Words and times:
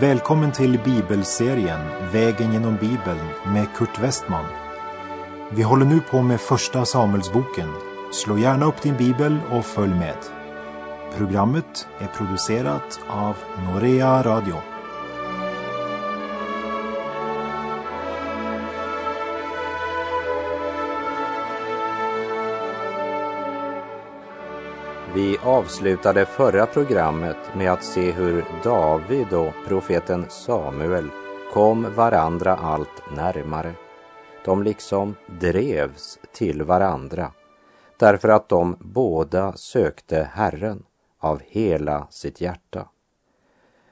Välkommen 0.00 0.52
till 0.52 0.80
bibelserien 0.84 1.80
Vägen 2.12 2.52
genom 2.52 2.76
Bibeln 2.76 3.28
med 3.46 3.66
Kurt 3.76 3.98
Westman. 3.98 4.44
Vi 5.50 5.62
håller 5.62 5.86
nu 5.86 6.00
på 6.00 6.22
med 6.22 6.40
Första 6.40 6.84
Samuelsboken. 6.84 7.68
Slå 8.12 8.38
gärna 8.38 8.66
upp 8.66 8.82
din 8.82 8.96
bibel 8.96 9.38
och 9.50 9.64
följ 9.64 9.94
med. 9.94 10.16
Programmet 11.16 11.88
är 11.98 12.06
producerat 12.06 13.00
av 13.08 13.36
Norea 13.64 14.22
Radio. 14.22 14.69
Vi 25.20 25.38
avslutade 25.38 26.26
förra 26.26 26.66
programmet 26.66 27.36
med 27.56 27.72
att 27.72 27.84
se 27.84 28.10
hur 28.10 28.44
David 28.64 29.32
och 29.32 29.52
profeten 29.66 30.26
Samuel 30.28 31.10
kom 31.52 31.94
varandra 31.94 32.56
allt 32.56 33.02
närmare. 33.16 33.74
De 34.44 34.62
liksom 34.62 35.16
drevs 35.40 36.18
till 36.32 36.62
varandra 36.62 37.32
därför 37.98 38.28
att 38.28 38.48
de 38.48 38.76
båda 38.80 39.52
sökte 39.52 40.30
Herren 40.32 40.82
av 41.18 41.40
hela 41.46 42.06
sitt 42.10 42.40
hjärta. 42.40 42.88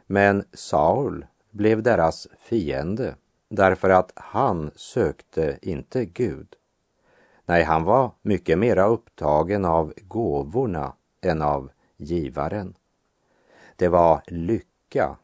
Men 0.07 0.45
Saul 0.53 1.27
blev 1.51 1.83
deras 1.83 2.29
fiende 2.39 3.15
därför 3.49 3.91
att 3.91 4.13
han 4.15 4.71
sökte 4.77 5.59
inte 5.63 6.05
Gud. 6.05 6.49
Nej, 7.47 7.63
han 7.63 7.85
var 7.85 8.11
mycket 8.23 8.59
mera 8.59 8.87
upptagen 8.87 9.65
av 9.65 9.93
gåvorna 9.97 10.93
än 11.21 11.43
av 11.43 11.71
givaren. 11.97 12.75
Det 13.77 13.89
var 13.89 14.23
lycka, 14.27 15.17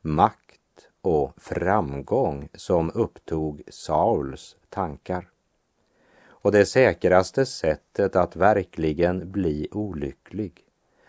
makt 0.00 0.88
och 1.02 1.32
framgång 1.36 2.48
som 2.54 2.90
upptog 2.94 3.62
Sauls 3.68 4.56
tankar. 4.68 5.28
Och 6.24 6.52
det 6.52 6.66
säkraste 6.66 7.46
sättet 7.46 8.16
att 8.16 8.36
verkligen 8.36 9.32
bli 9.32 9.68
olycklig 9.70 10.64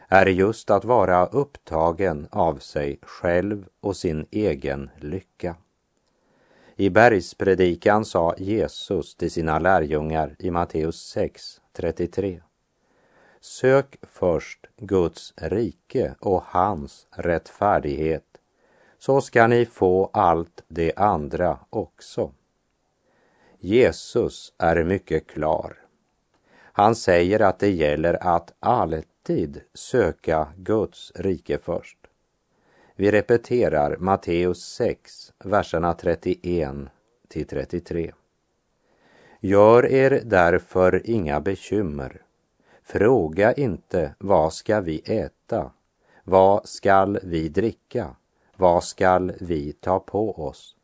är 0.07 0.25
just 0.25 0.69
att 0.69 0.85
vara 0.85 1.25
upptagen 1.25 2.27
av 2.31 2.57
sig 2.57 2.99
själv 3.01 3.67
och 3.79 3.95
sin 3.95 4.25
egen 4.31 4.89
lycka. 4.99 5.55
I 6.75 6.89
bergspredikan 6.89 8.05
sa 8.05 8.35
Jesus 8.37 9.15
till 9.15 9.31
sina 9.31 9.59
lärjungar 9.59 10.35
i 10.39 10.51
Matteus 10.51 11.01
6, 11.01 11.61
33. 11.73 12.41
Sök 13.45 13.95
först 14.01 14.67
Guds 14.77 15.33
rike 15.37 16.15
och 16.19 16.43
hans 16.45 17.07
rättfärdighet, 17.11 18.37
så 18.97 19.21
ska 19.21 19.47
ni 19.47 19.65
få 19.65 20.09
allt 20.13 20.63
det 20.67 20.93
andra 20.95 21.59
också. 21.69 22.31
Jesus 23.59 24.53
är 24.57 24.83
mycket 24.83 25.27
klar. 25.27 25.77
Han 26.55 26.95
säger 26.95 27.39
att 27.39 27.59
det 27.59 27.71
gäller 27.71 28.23
att 28.35 28.53
alltid 28.59 29.61
söka 29.73 30.47
Guds 30.57 31.11
rike 31.15 31.57
först. 31.57 31.97
Vi 32.95 33.11
repeterar 33.11 33.97
Matteus 33.97 34.63
6, 34.65 35.33
verserna 35.43 35.93
31 35.93 36.75
till 37.27 37.47
33. 37.47 38.13
Gör 39.39 39.85
er 39.85 40.21
därför 40.25 41.09
inga 41.09 41.41
bekymmer 41.41 42.22
Fråga 42.85 43.53
inte 43.53 44.15
vad 44.19 44.53
ska 44.53 44.81
vi 44.81 45.01
äta? 45.05 45.71
Vad 46.23 46.67
skall 46.67 47.19
vi 47.23 47.49
dricka? 47.49 48.15
Vad 48.55 48.83
skall 48.83 49.33
vi 49.39 49.73
ta 49.73 49.99
på 49.99 50.31
oss? 50.47 50.75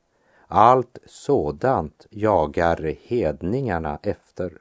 Allt 0.48 0.98
sådant 1.06 2.08
jagar 2.10 2.96
hedningarna 3.04 4.00
efter. 4.04 4.54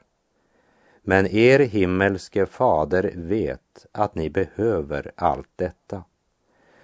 Men 1.03 1.27
er 1.27 1.59
himmelske 1.59 2.47
fader 2.47 3.13
vet 3.17 3.87
att 3.93 4.15
ni 4.15 4.31
behöver 4.31 5.13
allt 5.17 5.51
detta. 5.57 6.05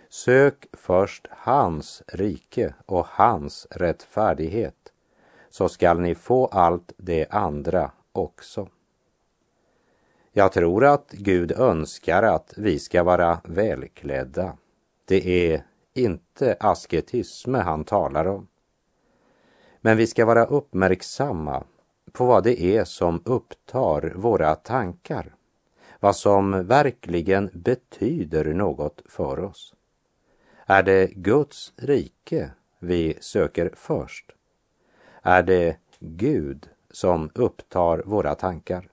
Sök 0.09 0.67
först 0.73 1.27
hans 1.31 2.03
rike 2.07 2.75
och 2.87 3.07
hans 3.07 3.67
rättfärdighet, 3.71 4.93
så 5.51 5.69
skall 5.69 6.01
ni 6.01 6.15
få 6.15 6.47
allt 6.47 6.93
det 6.97 7.27
andra 7.31 7.91
också. 8.12 8.69
Jag 10.37 10.53
tror 10.53 10.84
att 10.84 11.11
Gud 11.11 11.53
önskar 11.53 12.22
att 12.22 12.55
vi 12.56 12.78
ska 12.78 13.03
vara 13.03 13.41
välklädda. 13.45 14.56
Det 15.05 15.53
är 15.53 15.65
inte 15.95 16.56
asketisme 16.61 17.59
han 17.59 17.84
talar 17.84 18.27
om. 18.27 18.49
Men 19.81 19.97
vi 19.97 20.06
ska 20.06 20.25
vara 20.27 20.45
uppmärksamma 20.45 21.65
på 22.12 22.27
vad 22.27 22.45
det 22.45 22.62
är 22.62 22.84
som 22.84 23.22
upptar 23.25 24.12
våra 24.15 24.55
tankar. 24.55 25.34
Vad 26.00 26.17
som 26.17 26.66
verkligen 26.66 27.51
betyder 27.53 28.45
något 28.45 29.03
för 29.06 29.41
oss. 29.41 29.75
Är 30.66 30.83
det 30.83 31.06
Guds 31.06 31.72
rike 31.77 32.51
vi 32.78 33.19
söker 33.21 33.71
först? 33.75 34.33
Är 35.22 35.43
det 35.43 35.77
Gud 35.99 36.69
som 36.91 37.31
upptar 37.34 38.03
våra 38.05 38.34
tankar? 38.34 38.89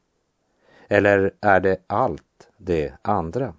Eller 0.91 1.31
är 1.41 1.59
det 1.59 1.78
allt 1.88 2.50
det 2.57 2.94
andra? 3.02 3.53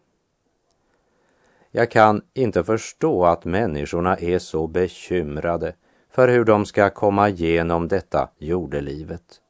Jag 1.71 1.91
kan 1.91 2.23
inte 2.35 2.65
förstå 2.65 3.25
att 3.25 3.45
människorna 3.45 4.17
är 4.17 4.39
så 4.39 4.67
bekymrade 4.67 5.75
för 6.11 6.29
hur 6.29 6.45
de 6.45 6.67
ska 6.67 6.91
komma 6.91 7.29
igenom 7.29 7.89
detta 7.89 8.29
jordelivet. 8.39 9.41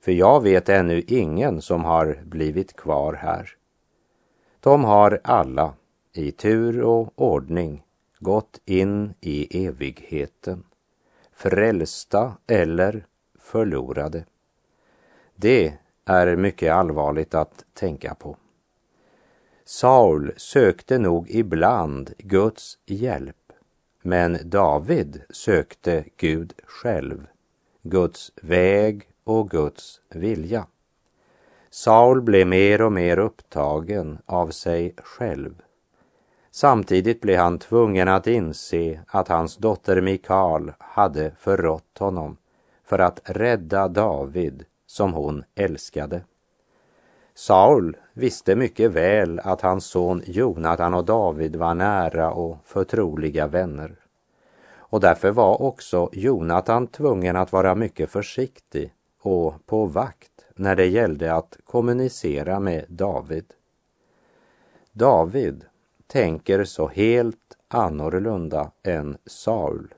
För 0.00 0.12
jag 0.12 0.42
vet 0.42 0.68
ännu 0.68 1.02
ingen 1.06 1.62
som 1.62 1.84
har 1.84 2.18
blivit 2.24 2.76
kvar 2.76 3.12
här. 3.12 3.50
De 4.60 4.84
har 4.84 5.20
alla, 5.24 5.74
i 6.12 6.32
tur 6.32 6.82
och 6.82 7.12
ordning, 7.16 7.82
gått 8.18 8.60
in 8.64 9.14
i 9.20 9.66
evigheten. 9.66 10.64
Frälsta 11.32 12.36
eller 12.46 13.06
förlorade. 13.38 14.24
Det 15.36 15.78
är 16.06 16.36
mycket 16.36 16.72
allvarligt 16.72 17.34
att 17.34 17.64
tänka 17.74 18.14
på. 18.14 18.36
Saul 19.64 20.32
sökte 20.36 20.98
nog 20.98 21.30
ibland 21.30 22.12
Guds 22.18 22.78
hjälp, 22.86 23.52
men 24.02 24.38
David 24.44 25.22
sökte 25.30 26.04
Gud 26.16 26.52
själv, 26.64 27.26
Guds 27.82 28.32
väg 28.42 29.08
och 29.24 29.50
Guds 29.50 30.00
vilja. 30.10 30.66
Saul 31.70 32.22
blev 32.22 32.46
mer 32.46 32.82
och 32.82 32.92
mer 32.92 33.18
upptagen 33.18 34.18
av 34.26 34.50
sig 34.50 34.94
själv. 34.96 35.62
Samtidigt 36.50 37.20
blev 37.20 37.38
han 37.38 37.58
tvungen 37.58 38.08
att 38.08 38.26
inse 38.26 39.00
att 39.06 39.28
hans 39.28 39.56
dotter 39.56 40.00
Mikal 40.00 40.72
hade 40.78 41.32
förrått 41.38 41.98
honom 41.98 42.36
för 42.84 42.98
att 42.98 43.20
rädda 43.24 43.88
David 43.88 44.64
som 44.96 45.14
hon 45.14 45.44
älskade. 45.54 46.20
Saul 47.34 47.96
visste 48.12 48.56
mycket 48.56 48.90
väl 48.90 49.40
att 49.44 49.60
hans 49.60 49.86
son 49.86 50.22
Jonatan 50.26 50.94
och 50.94 51.04
David 51.04 51.56
var 51.56 51.74
nära 51.74 52.30
och 52.30 52.58
förtroliga 52.64 53.46
vänner. 53.46 53.96
Och 54.74 55.00
därför 55.00 55.30
var 55.30 55.62
också 55.62 56.08
Jonatan 56.12 56.86
tvungen 56.86 57.36
att 57.36 57.52
vara 57.52 57.74
mycket 57.74 58.10
försiktig 58.10 58.92
och 59.20 59.66
på 59.66 59.86
vakt 59.86 60.44
när 60.54 60.76
det 60.76 60.86
gällde 60.86 61.34
att 61.34 61.58
kommunicera 61.64 62.60
med 62.60 62.84
David. 62.88 63.44
David 64.92 65.64
tänker 66.06 66.64
så 66.64 66.88
helt 66.88 67.56
annorlunda 67.68 68.70
än 68.82 69.16
Saul. 69.26 69.94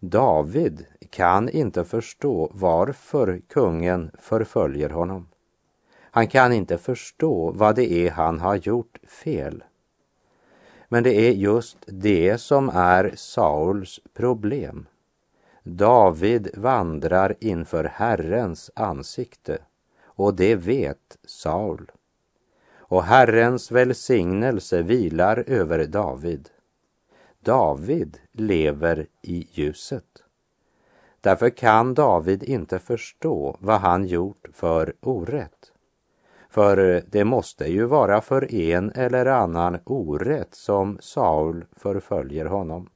David 0.00 0.86
kan 1.16 1.48
inte 1.48 1.84
förstå 1.84 2.50
varför 2.54 3.40
kungen 3.48 4.10
förföljer 4.18 4.90
honom. 4.90 5.28
Han 6.00 6.26
kan 6.28 6.52
inte 6.52 6.78
förstå 6.78 7.50
vad 7.50 7.76
det 7.76 7.92
är 7.92 8.10
han 8.10 8.40
har 8.40 8.56
gjort 8.56 8.98
fel. 9.08 9.64
Men 10.88 11.02
det 11.02 11.14
är 11.14 11.32
just 11.32 11.78
det 11.86 12.38
som 12.38 12.68
är 12.74 13.12
Sauls 13.14 14.00
problem. 14.14 14.86
David 15.62 16.50
vandrar 16.54 17.34
inför 17.40 17.84
Herrens 17.84 18.70
ansikte 18.74 19.58
och 20.04 20.34
det 20.34 20.54
vet 20.54 21.16
Saul. 21.26 21.92
Och 22.76 23.04
Herrens 23.04 23.70
välsignelse 23.70 24.82
vilar 24.82 25.44
över 25.46 25.86
David. 25.86 26.48
David 27.40 28.18
lever 28.32 29.06
i 29.22 29.48
ljuset. 29.52 30.25
Därför 31.26 31.50
kan 31.50 31.94
David 31.94 32.42
inte 32.42 32.78
förstå 32.78 33.56
vad 33.60 33.80
han 33.80 34.06
gjort 34.06 34.48
för 34.52 34.94
orätt. 35.00 35.72
För 36.50 36.94
eh, 36.94 37.02
det 37.10 37.24
måste 37.24 37.66
ju 37.66 37.84
vara 37.84 38.20
för 38.20 38.54
en 38.54 38.92
eller 38.94 39.26
annan 39.26 39.78
orätt 39.84 40.54
som 40.54 40.98
Saul 41.00 41.64
förföljer 41.72 42.44
honom. 42.44 42.90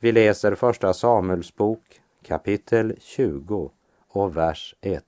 Vi 0.00 0.12
läser 0.12 0.54
första 0.54 0.92
Samuels 0.92 1.56
bok 1.56 2.00
kapitel 2.22 2.96
20 3.00 3.70
och 4.08 4.36
vers 4.36 4.74
1. 4.80 5.04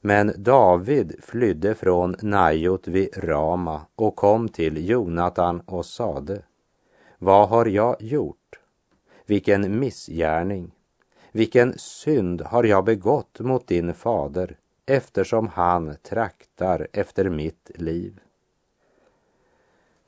Men 0.00 0.32
David 0.36 1.16
flydde 1.22 1.74
från 1.74 2.16
Najot 2.22 2.88
vid 2.88 3.24
Rama 3.24 3.86
och 3.94 4.16
kom 4.16 4.48
till 4.48 4.88
Jonatan 4.88 5.60
och 5.60 5.86
sade 5.86 6.42
Vad 7.18 7.48
har 7.48 7.66
jag 7.66 7.96
gjort? 8.02 8.36
Vilken 9.26 9.78
missgärning, 9.78 10.72
vilken 11.32 11.78
synd 11.78 12.40
har 12.40 12.64
jag 12.64 12.84
begått 12.84 13.40
mot 13.40 13.66
din 13.66 13.94
fader 13.94 14.56
eftersom 14.86 15.48
han 15.48 15.96
traktar 16.02 16.88
efter 16.92 17.28
mitt 17.28 17.70
liv. 17.74 18.20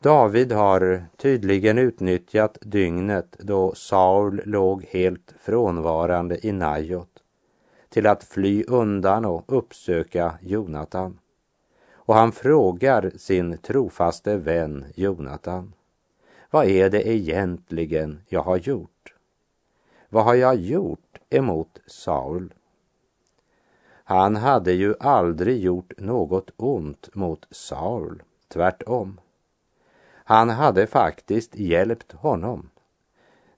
David 0.03 0.53
har 0.53 1.05
tydligen 1.17 1.79
utnyttjat 1.79 2.59
dygnet 2.61 3.37
då 3.39 3.75
Saul 3.75 4.43
låg 4.45 4.85
helt 4.85 5.35
frånvarande 5.41 6.47
i 6.47 6.53
Najot 6.53 7.09
till 7.89 8.07
att 8.07 8.25
fly 8.25 8.65
undan 8.65 9.25
och 9.25 9.45
uppsöka 9.47 10.39
Jonatan. 10.41 11.19
Och 11.93 12.15
han 12.15 12.33
frågar 12.33 13.11
sin 13.17 13.59
trofaste 13.59 14.37
vän 14.37 14.85
Jonatan. 14.95 15.75
Vad 16.51 16.67
är 16.67 16.91
det 16.91 17.09
egentligen 17.09 18.21
jag 18.29 18.43
har 18.43 18.57
gjort? 18.57 19.15
Vad 20.09 20.25
har 20.25 20.35
jag 20.35 20.57
gjort 20.57 21.12
emot 21.35 21.81
Saul? 21.87 22.55
Han 24.05 24.37
hade 24.37 24.73
ju 24.73 24.95
aldrig 25.01 25.61
gjort 25.63 25.93
något 25.99 26.51
ont 26.57 27.15
mot 27.15 27.47
Saul, 27.51 28.23
tvärtom. 28.49 29.21
Han 30.25 30.51
hade 30.51 30.87
faktiskt 30.87 31.57
hjälpt 31.57 32.13
honom 32.13 32.71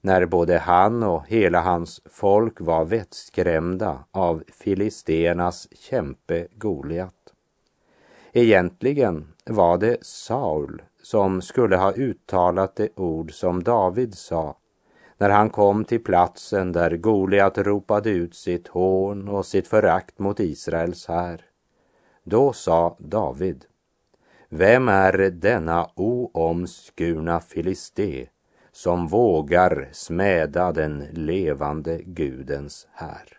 när 0.04 0.26
både 0.26 0.58
han 0.58 1.02
och 1.02 1.26
hela 1.26 1.60
hans 1.60 2.00
folk 2.04 2.60
var 2.60 2.84
vettskrämda 2.84 4.04
av 4.10 4.44
filisternas 4.48 5.68
kämpe 5.72 6.46
Goliat. 6.54 7.34
Egentligen 8.32 9.32
var 9.44 9.78
det 9.78 10.06
Saul 10.06 10.82
som 11.02 11.42
skulle 11.42 11.76
ha 11.76 11.92
uttalat 11.92 12.76
det 12.76 12.88
ord 12.96 13.32
som 13.32 13.62
David 13.62 14.14
sa 14.14 14.56
när 15.18 15.30
han 15.30 15.50
kom 15.50 15.84
till 15.84 16.04
platsen 16.04 16.72
där 16.72 16.96
Goliat 16.96 17.58
ropade 17.58 18.10
ut 18.10 18.34
sitt 18.34 18.68
hån 18.68 19.28
och 19.28 19.46
sitt 19.46 19.68
förakt 19.68 20.18
mot 20.18 20.40
Israels 20.40 21.06
här. 21.06 21.44
Då 22.24 22.52
sa 22.52 22.96
David, 22.98 23.64
vem 24.48 24.88
är 24.88 25.12
denna 25.30 25.90
oomskurna 25.94 27.40
filisté 27.40 28.28
som 28.72 29.06
vågar 29.06 29.88
smäda 29.92 30.72
den 30.72 30.98
levande 31.12 32.00
Gudens 32.04 32.86
här? 32.92 33.38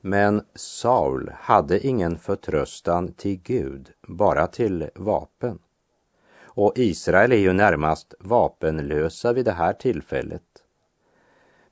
Men 0.00 0.44
Saul 0.54 1.32
hade 1.38 1.86
ingen 1.86 2.18
förtröstan 2.18 3.12
till 3.12 3.40
Gud, 3.42 3.90
bara 4.08 4.46
till 4.46 4.90
vapen. 4.94 5.58
Och 6.60 6.72
Israel 6.76 7.32
är 7.32 7.36
ju 7.36 7.52
närmast 7.52 8.14
vapenlösa 8.18 9.32
vid 9.32 9.44
det 9.44 9.52
här 9.52 9.72
tillfället. 9.72 10.42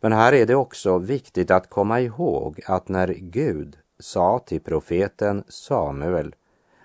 Men 0.01 0.13
här 0.13 0.33
är 0.33 0.47
det 0.47 0.55
också 0.55 0.99
viktigt 0.99 1.51
att 1.51 1.71
komma 1.71 2.01
ihåg 2.01 2.61
att 2.67 2.89
när 2.89 3.09
Gud 3.09 3.79
sa 3.99 4.39
till 4.39 4.61
profeten 4.61 5.45
Samuel 5.49 6.35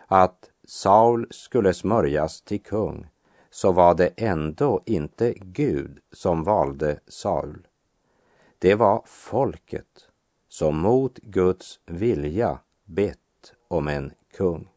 att 0.07 0.51
Saul 0.67 1.27
skulle 1.31 1.73
smörjas 1.73 2.41
till 2.41 2.63
kung 2.63 3.07
så 3.49 3.71
var 3.71 3.95
det 3.95 4.09
ändå 4.17 4.81
inte 4.85 5.33
Gud 5.37 5.99
som 6.11 6.43
valde 6.43 6.99
Saul. 7.07 7.67
Det 8.59 8.75
var 8.75 9.01
folket 9.05 10.09
som 10.49 10.79
mot 10.79 11.17
Guds 11.17 11.79
vilja 11.85 12.59
bett 12.85 13.53
om 13.67 13.87
en 13.87 14.11
kung. 14.37 14.72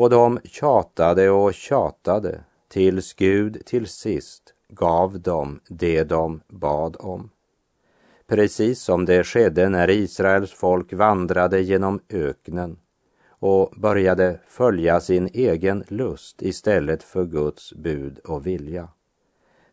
Och 0.00 0.10
de 0.10 0.38
tjatade 0.44 1.30
och 1.30 1.54
tjatade 1.54 2.40
tills 2.68 3.14
Gud 3.14 3.62
till 3.66 3.86
sist 3.86 4.54
gav 4.68 5.20
dem 5.20 5.60
det 5.68 6.04
de 6.04 6.40
bad 6.48 6.96
om. 6.98 7.30
Precis 8.26 8.80
som 8.80 9.04
det 9.04 9.24
skedde 9.24 9.68
när 9.68 9.90
Israels 9.90 10.52
folk 10.52 10.92
vandrade 10.92 11.60
genom 11.60 12.00
öknen 12.08 12.78
och 13.28 13.72
började 13.76 14.40
följa 14.46 15.00
sin 15.00 15.28
egen 15.32 15.84
lust 15.88 16.42
istället 16.42 17.02
för 17.02 17.24
Guds 17.24 17.72
bud 17.72 18.18
och 18.18 18.46
vilja. 18.46 18.88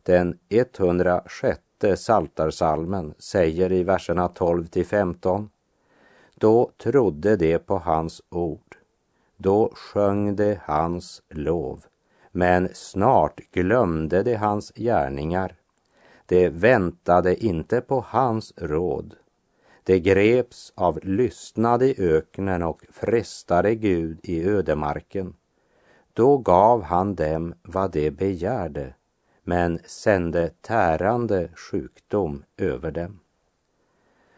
Den 0.04 0.40
106 0.50 1.62
saltarsalmen 1.96 3.14
säger 3.18 3.72
i 3.72 3.84
verserna 3.84 4.28
12 4.28 4.66
till 4.66 4.86
15 4.86 5.50
Då 6.36 6.72
trodde 6.78 7.36
de 7.36 7.60
på 7.60 7.78
hans 7.78 8.22
ord, 8.30 8.67
då 9.38 9.72
sjöng 9.74 10.36
de 10.36 10.60
hans 10.62 11.22
lov, 11.30 11.86
men 12.32 12.70
snart 12.74 13.40
glömde 13.52 14.24
de 14.24 14.36
hans 14.36 14.72
gärningar. 14.76 15.56
De 16.26 16.50
väntade 16.50 17.46
inte 17.46 17.82
på 17.82 18.06
hans 18.08 18.54
råd 18.58 19.16
de 19.88 20.00
greps 20.00 20.74
av 20.76 21.00
lystnad 21.04 21.84
i 21.84 21.96
öknen 21.98 22.64
och 22.64 22.82
frestade 22.90 23.76
Gud 23.76 24.20
i 24.24 24.44
ödemarken. 24.44 25.34
Då 26.14 26.38
gav 26.38 26.84
han 26.84 27.16
dem 27.16 27.54
vad 27.62 27.92
de 27.92 28.12
begärde, 28.12 28.94
men 29.44 29.80
sände 29.86 30.50
tärande 30.62 31.50
sjukdom 31.56 32.44
över 32.58 32.92
dem. 32.92 33.20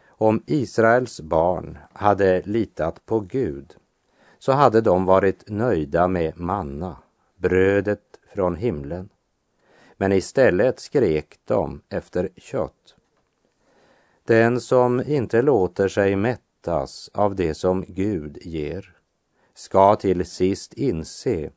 Om 0.06 0.42
Israels 0.46 1.20
barn 1.20 1.78
hade 1.92 2.42
litat 2.42 3.06
på 3.06 3.20
Gud 3.20 3.76
så 4.40 4.52
hade 4.52 4.80
de 4.80 5.04
varit 5.04 5.48
nöjda 5.48 6.08
med 6.08 6.38
manna, 6.38 6.96
brödet 7.36 8.20
från 8.34 8.56
himlen. 8.56 9.08
Men 9.96 10.12
istället 10.12 10.80
skrek 10.80 11.38
de 11.44 11.80
efter 11.88 12.28
kött. 12.36 12.94
Den 14.24 14.60
som 14.60 15.02
inte 15.06 15.42
låter 15.42 15.88
sig 15.88 16.16
mättas 16.16 17.10
av 17.14 17.34
det 17.34 17.54
som 17.54 17.84
Gud 17.88 18.38
ger 18.42 18.96
ska 19.54 19.96
till 19.96 20.26
sist 20.26 20.72
inse 20.72 21.50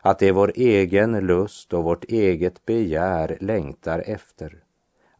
att 0.00 0.18
det 0.18 0.32
vår 0.32 0.52
egen 0.54 1.26
lust 1.26 1.72
och 1.72 1.84
vårt 1.84 2.04
eget 2.04 2.66
begär 2.66 3.38
längtar 3.40 4.02
efter 4.06 4.62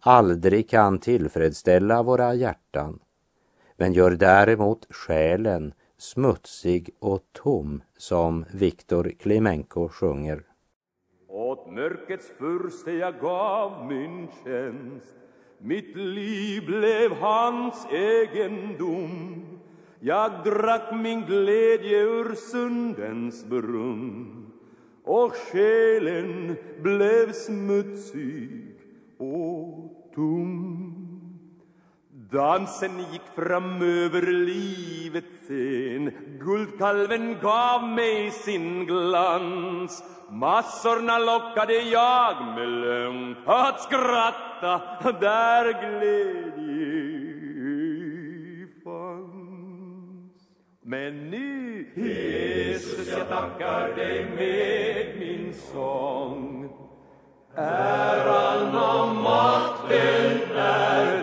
aldrig 0.01 0.71
kan 0.71 0.99
tillfredsställa 0.99 2.03
våra 2.03 2.35
hjärtan 2.35 2.99
men 3.77 3.93
gör 3.93 4.11
däremot 4.11 4.87
själen 4.91 5.75
smutsig 6.03 6.91
och 6.99 7.21
tom 7.33 7.83
som 7.97 8.45
Viktor 8.53 9.13
Klimenko 9.19 9.89
sjunger. 9.89 10.43
Åt 11.29 11.73
mörkrets 11.73 12.33
furste 12.39 12.93
jag 12.93 13.21
gav 13.21 13.87
min 13.87 14.29
tjänst. 14.45 15.15
Mitt 15.59 15.97
liv 15.97 16.67
blev 16.67 17.13
hans 17.13 17.87
egendom. 17.91 19.45
Jag 20.01 20.45
drack 20.45 20.95
min 21.03 21.21
glädje 21.21 22.03
ur 22.03 22.35
sundens 22.35 23.45
brunn 23.45 24.47
och 25.05 25.33
själen 25.33 26.57
blev 26.83 27.33
smutsig 27.33 28.75
och 29.19 30.11
tom. 30.15 30.72
Dansen 32.33 32.99
gick 33.13 33.27
fram 33.35 33.83
över 33.83 34.23
livets 34.23 35.27
scen 35.45 36.13
Guldkalven 36.41 37.37
gav 37.43 37.89
mig 37.89 38.31
sin 38.31 38.87
glans 38.87 40.03
Massorna 40.31 41.19
lockade 41.19 41.75
jag 41.75 42.37
med 42.55 42.69
lögn 42.69 43.37
att 43.47 43.81
skratta 43.81 44.81
där 45.21 45.65
glädje 45.73 47.13
fanns. 48.85 50.33
Men 50.83 51.31
nu, 51.31 51.87
Jesus, 51.95 53.09
jag 53.19 53.29
tackar 53.29 53.97
dig 53.97 54.25
med 54.37 55.19
min 55.19 55.55
sång. 55.55 56.69
Äran 57.57 58.75
och 58.75 59.15
makten 59.15 60.57
är 60.57 61.22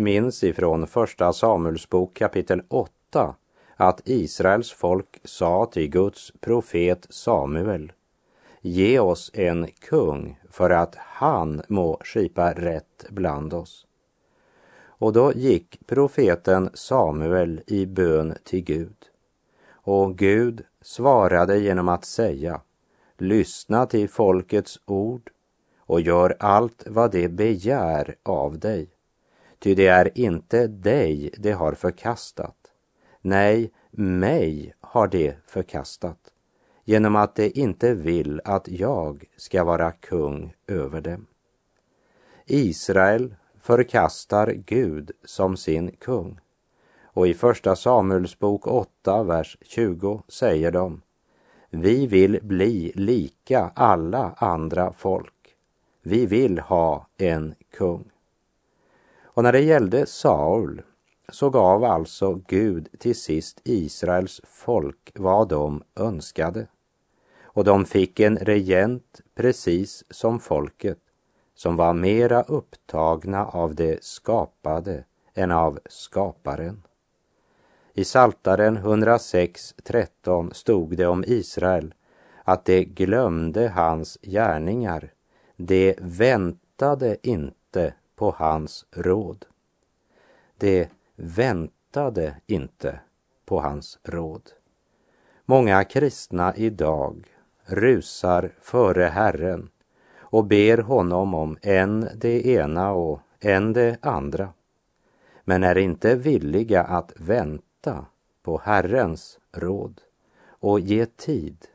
minns 0.00 0.44
ifrån 0.44 0.86
Första 0.86 1.32
Samuelsbok 1.32 2.14
kapitel 2.14 2.62
8 2.68 3.34
att 3.76 4.00
Israels 4.04 4.72
folk 4.72 5.20
sa 5.24 5.66
till 5.66 5.88
Guds 5.88 6.32
profet 6.40 7.06
Samuel 7.10 7.92
Ge 8.60 8.98
oss 8.98 9.30
en 9.34 9.66
kung 9.66 10.40
för 10.50 10.70
att 10.70 10.94
han 10.96 11.62
må 11.68 11.98
skipa 12.04 12.52
rätt 12.52 13.06
bland 13.10 13.54
oss. 13.54 13.86
Och 14.82 15.12
då 15.12 15.32
gick 15.32 15.86
profeten 15.86 16.70
Samuel 16.74 17.60
i 17.66 17.86
bön 17.86 18.34
till 18.44 18.64
Gud. 18.64 18.96
Och 19.70 20.18
Gud 20.18 20.64
svarade 20.82 21.58
genom 21.58 21.88
att 21.88 22.04
säga 22.04 22.60
Lyssna 23.18 23.86
till 23.86 24.08
folkets 24.08 24.80
ord 24.84 25.30
och 25.78 26.00
gör 26.00 26.36
allt 26.40 26.84
vad 26.86 27.12
det 27.12 27.28
begär 27.28 28.14
av 28.22 28.58
dig. 28.58 28.88
Ty 29.60 29.74
det 29.74 29.86
är 29.86 30.18
inte 30.18 30.66
dig 30.66 31.30
det 31.38 31.52
har 31.52 31.72
förkastat. 31.72 32.56
Nej, 33.20 33.72
mig 33.90 34.74
har 34.80 35.08
det 35.08 35.36
förkastat 35.46 36.18
genom 36.84 37.16
att 37.16 37.34
det 37.34 37.58
inte 37.58 37.94
vill 37.94 38.40
att 38.44 38.68
jag 38.68 39.24
ska 39.36 39.64
vara 39.64 39.92
kung 39.92 40.54
över 40.66 41.00
dem. 41.00 41.26
Israel 42.46 43.34
förkastar 43.60 44.46
Gud 44.66 45.10
som 45.24 45.56
sin 45.56 45.90
kung. 45.90 46.40
Och 47.04 47.28
i 47.28 47.34
Första 47.34 47.76
Samuelsbok 47.76 48.66
8, 48.66 49.22
vers 49.22 49.56
20 49.62 50.22
säger 50.28 50.70
de 50.70 51.02
Vi 51.70 52.06
vill 52.06 52.38
bli 52.42 52.92
lika 52.94 53.72
alla 53.74 54.34
andra 54.36 54.92
folk. 54.92 55.56
Vi 56.02 56.26
vill 56.26 56.58
ha 56.58 57.06
en 57.16 57.54
kung. 57.72 58.10
Och 59.34 59.42
när 59.42 59.52
det 59.52 59.60
gällde 59.60 60.06
Saul 60.06 60.82
så 61.28 61.50
gav 61.50 61.84
alltså 61.84 62.40
Gud 62.48 62.88
till 62.98 63.14
sist 63.16 63.60
Israels 63.64 64.40
folk 64.44 65.12
vad 65.14 65.48
de 65.48 65.82
önskade. 65.96 66.66
Och 67.42 67.64
de 67.64 67.84
fick 67.84 68.20
en 68.20 68.36
regent 68.36 69.20
precis 69.34 70.04
som 70.10 70.40
folket 70.40 70.98
som 71.54 71.76
var 71.76 71.94
mera 71.94 72.42
upptagna 72.42 73.46
av 73.46 73.74
det 73.74 74.04
skapade 74.04 75.04
än 75.34 75.50
av 75.50 75.78
skaparen. 75.86 76.82
I 77.94 78.04
Saltaren 78.04 78.78
106.13 78.78 80.52
stod 80.52 80.96
det 80.96 81.06
om 81.06 81.24
Israel 81.26 81.94
att 82.44 82.64
det 82.64 82.84
glömde 82.84 83.68
hans 83.68 84.18
gärningar. 84.22 85.12
Det 85.56 85.94
väntade 85.98 87.16
inte 87.22 87.94
på 88.20 88.34
hans 88.36 88.86
råd. 88.90 89.46
Det 90.58 90.88
väntade 91.16 92.36
inte 92.46 93.00
på 93.44 93.60
hans 93.60 93.98
råd. 94.02 94.50
Många 95.44 95.84
kristna 95.84 96.56
idag 96.56 97.24
rusar 97.64 98.52
före 98.60 99.04
Herren 99.04 99.70
och 100.18 100.44
ber 100.44 100.78
honom 100.78 101.34
om 101.34 101.56
än 101.62 102.08
det 102.14 102.46
ena 102.46 102.92
och 102.92 103.20
än 103.40 103.72
det 103.72 103.98
andra, 104.02 104.52
men 105.44 105.64
är 105.64 105.78
inte 105.78 106.14
villiga 106.14 106.82
att 106.82 107.12
vänta 107.16 108.06
på 108.42 108.60
Herrens 108.64 109.38
råd 109.52 110.00
och 110.48 110.80
ge 110.80 111.06
tid 111.06 111.66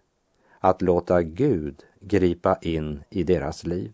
att 0.59 0.81
låta 0.81 1.21
Gud 1.21 1.83
gripa 1.99 2.57
in 2.61 3.03
i 3.09 3.23
deras 3.23 3.65
liv. 3.65 3.93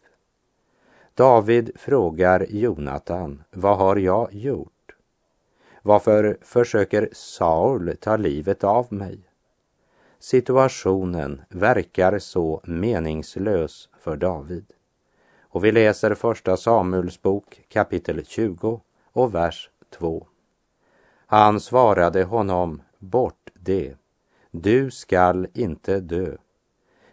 David 1.15 1.71
frågar 1.75 2.45
Jonatan, 2.49 3.43
vad 3.51 3.77
har 3.77 3.95
jag 3.95 4.33
gjort? 4.33 4.95
Varför 5.81 6.37
försöker 6.41 7.09
Saul 7.11 7.95
ta 7.99 8.17
livet 8.17 8.63
av 8.63 8.93
mig? 8.93 9.19
Situationen 10.19 11.41
verkar 11.49 12.19
så 12.19 12.61
meningslös 12.63 13.89
för 13.99 14.17
David. 14.17 14.65
Och 15.41 15.65
vi 15.65 15.71
läser 15.71 16.15
första 16.15 16.57
Samuels 16.57 17.21
bok 17.21 17.61
kapitel 17.69 18.25
20 18.25 18.81
och 19.13 19.35
vers 19.35 19.69
2. 19.89 20.27
Han 21.25 21.59
svarade 21.59 22.23
honom, 22.23 22.81
bort 22.99 23.49
det, 23.53 23.95
du 24.51 24.91
skall 24.91 25.47
inte 25.53 25.99
dö. 25.99 26.37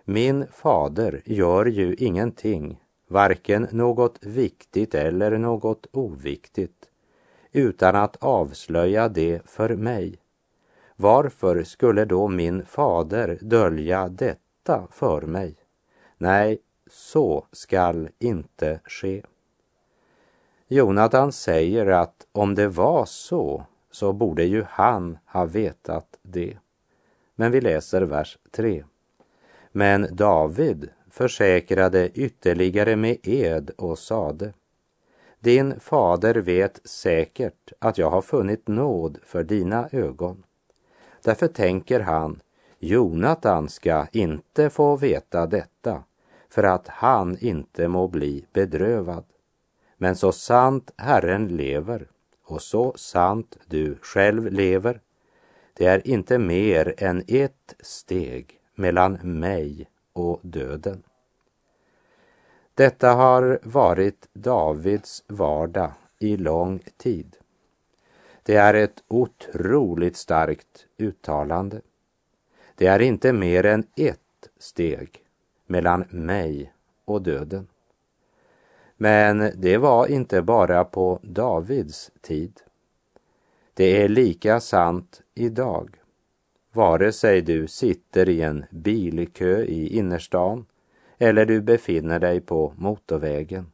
Min 0.05 0.47
fader 0.52 1.23
gör 1.25 1.67
ju 1.67 1.95
ingenting, 1.95 2.81
varken 3.09 3.69
något 3.71 4.19
viktigt 4.25 4.95
eller 4.95 5.38
något 5.38 5.87
oviktigt, 5.93 6.88
utan 7.53 7.97
att 7.97 8.17
avslöja 8.17 9.09
det 9.09 9.41
för 9.45 9.77
mig. 9.77 10.19
Varför 10.97 11.62
skulle 11.62 12.05
då 12.05 12.29
min 12.29 12.65
fader 12.65 13.38
dölja 13.41 14.09
detta 14.09 14.87
för 14.91 15.23
mig? 15.23 15.57
Nej, 16.19 16.59
så 16.91 17.47
skall 17.53 18.09
inte 18.19 18.81
ske. 18.85 19.23
Jonatan 20.69 21.33
säger 21.33 21.87
att 21.87 22.27
om 22.33 22.55
det 22.55 22.69
var 22.69 23.05
så, 23.05 23.65
så 23.91 24.12
borde 24.12 24.45
ju 24.45 24.65
han 24.69 25.19
ha 25.25 25.45
vetat 25.45 26.19
det. 26.23 26.59
Men 27.35 27.53
vi 27.53 27.61
läser 27.61 28.03
vers 28.03 28.38
3. 28.50 28.85
Men 29.73 30.09
David 30.11 30.91
försäkrade 31.18 32.10
ytterligare 32.14 32.96
med 32.96 33.16
ed 33.22 33.70
och 33.76 33.98
sade 33.98 34.52
Din 35.40 35.80
fader 35.80 36.34
vet 36.34 36.80
säkert 36.84 37.72
att 37.78 37.98
jag 37.98 38.10
har 38.10 38.22
funnit 38.22 38.68
nåd 38.68 39.18
för 39.25 39.44
dina 39.44 39.88
ögon. 39.92 40.42
Därför 41.22 41.48
tänker 41.48 42.00
han 42.00 42.40
Jonatan 42.78 43.68
ska 43.68 44.06
inte 44.12 44.70
få 44.70 44.96
veta 44.96 45.46
detta 45.46 46.02
för 46.50 46.62
att 46.62 46.88
han 46.88 47.38
inte 47.40 47.88
må 47.88 48.08
bli 48.08 48.46
bedrövad. 48.52 49.25
Men 49.96 50.16
så 50.16 50.32
sant 50.32 50.90
Herren 50.96 51.48
lever 51.48 52.08
och 52.44 52.62
så 52.62 52.92
sant 52.96 53.56
du 53.66 53.98
själv 54.02 54.52
lever, 54.52 55.00
det 55.75 55.87
är 55.87 56.08
inte 56.08 56.38
mer 56.38 56.94
än 56.98 57.25
ett 57.28 57.75
steg 57.80 58.60
mellan 58.75 59.12
mig 59.22 59.88
och 60.18 60.40
döden. 60.42 61.02
Detta 62.75 63.12
har 63.12 63.58
varit 63.62 64.28
Davids 64.32 65.25
vardag 65.26 65.92
i 66.18 66.37
lång 66.37 66.82
tid. 66.96 67.37
Det 68.42 68.56
är 68.56 68.75
ett 68.75 69.02
otroligt 69.08 70.16
starkt 70.16 70.87
uttalande. 70.96 71.80
Det 72.75 72.87
är 72.87 73.00
inte 73.00 73.32
mer 73.32 73.66
än 73.66 73.87
ett 73.96 74.48
steg 74.58 75.25
mellan 75.66 76.04
mig 76.10 76.72
och 77.04 77.22
döden. 77.22 77.66
Men 78.96 79.52
det 79.54 79.76
var 79.76 80.06
inte 80.06 80.42
bara 80.42 80.84
på 80.84 81.18
Davids 81.22 82.10
tid. 82.20 82.60
Det 83.75 84.02
är 84.02 84.08
lika 84.08 84.60
sant 84.60 85.22
idag. 85.34 85.98
Vare 86.78 87.12
sig 87.12 87.42
du 87.42 87.66
sitter 87.66 88.28
i 88.28 88.42
en 88.42 88.64
bilkö 88.70 89.62
i 89.62 89.99
innerstan 89.99 90.66
eller 91.18 91.47
du 91.47 91.61
befinner 91.61 92.18
dig 92.18 92.40
på 92.40 92.75
motorvägen 92.76 93.73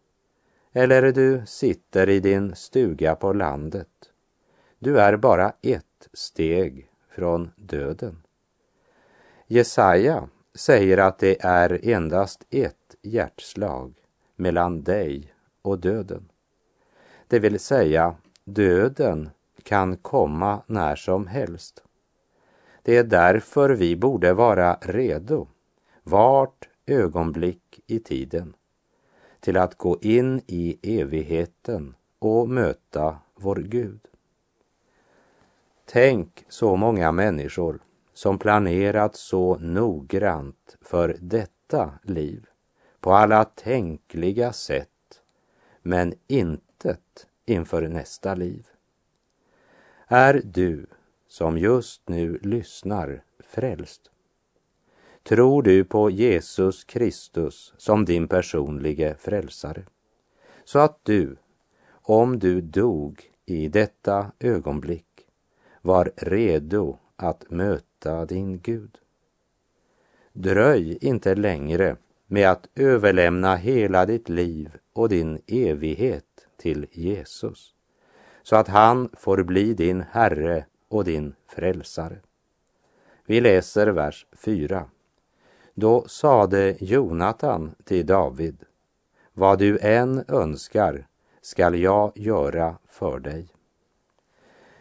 eller 0.73 1.13
du 1.13 1.43
sitter 1.47 2.09
i 2.09 2.21
din 2.21 2.55
stuga 2.55 3.15
på 3.15 3.33
landet. 3.33 3.89
Du 4.79 5.01
är 5.01 5.17
bara 5.17 5.53
ett 5.63 6.09
steg 6.13 6.91
från 7.11 7.51
döden. 7.57 8.23
Jesaja 9.47 10.29
säger 10.55 10.99
att 10.99 11.19
det 11.19 11.45
är 11.45 11.89
endast 11.89 12.47
ett 12.51 12.97
hjärtslag 13.03 13.95
mellan 14.37 14.83
dig 14.83 15.35
och 15.63 15.79
döden. 15.79 16.29
Det 17.29 17.39
vill 17.39 17.61
säga, 17.61 18.15
döden 18.45 19.31
kan 19.63 19.97
komma 19.97 20.63
när 20.67 20.97
som 20.97 21.27
helst. 21.27 21.84
Det 22.85 22.97
är 22.97 23.05
därför 23.05 23.71
vi 23.71 23.97
borde 23.97 24.33
vara 24.33 24.79
redo, 24.81 25.49
vart 26.03 26.69
ögonblick 26.87 27.81
i 27.87 27.99
tiden, 27.99 28.55
till 29.41 29.57
att 29.57 29.79
gå 29.79 29.99
in 30.01 30.41
i 30.47 30.79
evigheten 31.01 31.95
och 32.19 32.49
möta 32.49 33.19
vår 33.35 33.57
Gud. 33.57 34.01
Tänk 35.85 36.45
så 36.49 36.77
många 36.77 37.13
människor 37.13 37.79
som 38.15 38.39
planerat 38.39 39.17
så 39.17 39.59
noggrant 39.59 40.77
för 40.81 41.17
detta 41.21 41.93
liv 42.03 42.47
på 43.01 43.13
alla 43.13 43.45
tänkliga 43.45 44.53
sätt, 44.53 45.23
men 45.83 46.15
intet 46.27 47.27
inför 47.47 47.89
nästa 47.89 48.35
liv. 48.35 48.67
Är 50.07 50.43
du 50.45 50.87
som 51.35 51.59
just 51.59 52.09
nu 52.09 52.39
lyssnar 52.43 53.23
frälst? 53.41 54.11
Tror 55.23 55.63
du 55.63 55.85
på 55.85 56.11
Jesus 56.11 56.85
Kristus 56.85 57.75
som 57.77 58.05
din 58.05 58.29
personlige 58.29 59.15
frälsare? 59.19 59.85
Så 60.65 60.79
att 60.79 60.99
du 61.03 61.37
om 62.07 62.39
du 62.39 62.61
dog 62.61 63.23
i 63.47 63.69
detta 63.69 64.33
ögonblick, 64.41 65.07
var 65.83 66.13
redo 66.17 66.99
att 67.17 67.51
möta 67.51 68.27
din 68.27 68.61
Gud. 68.61 68.99
Dröj 70.33 70.99
inte 71.01 71.35
längre 71.35 71.97
med 72.27 72.51
att 72.51 72.69
överlämna 72.75 73.57
hela 73.57 74.07
ditt 74.07 74.29
liv 74.29 74.71
och 74.93 75.09
din 75.09 75.41
evighet 75.47 76.47
till 76.57 76.87
Jesus, 76.93 77.75
så 78.43 78.57
att 78.57 78.69
han 78.69 79.09
får 79.13 79.43
bli 79.43 79.75
din 79.75 80.01
Herre 80.01 80.67
och 80.95 81.05
din 81.05 81.35
frälsare. 81.47 82.19
Vi 83.27 83.41
läser 83.41 83.87
vers 83.87 84.27
4. 84.33 84.85
Då 85.75 86.05
sade 86.09 86.77
Jonatan 86.81 87.75
till 87.85 88.07
David, 88.07 88.65
vad 89.33 89.59
du 89.59 89.79
än 89.79 90.25
önskar 90.29 91.07
skall 91.41 91.75
jag 91.75 92.13
göra 92.15 92.77
för 92.89 93.19
dig. 93.19 93.49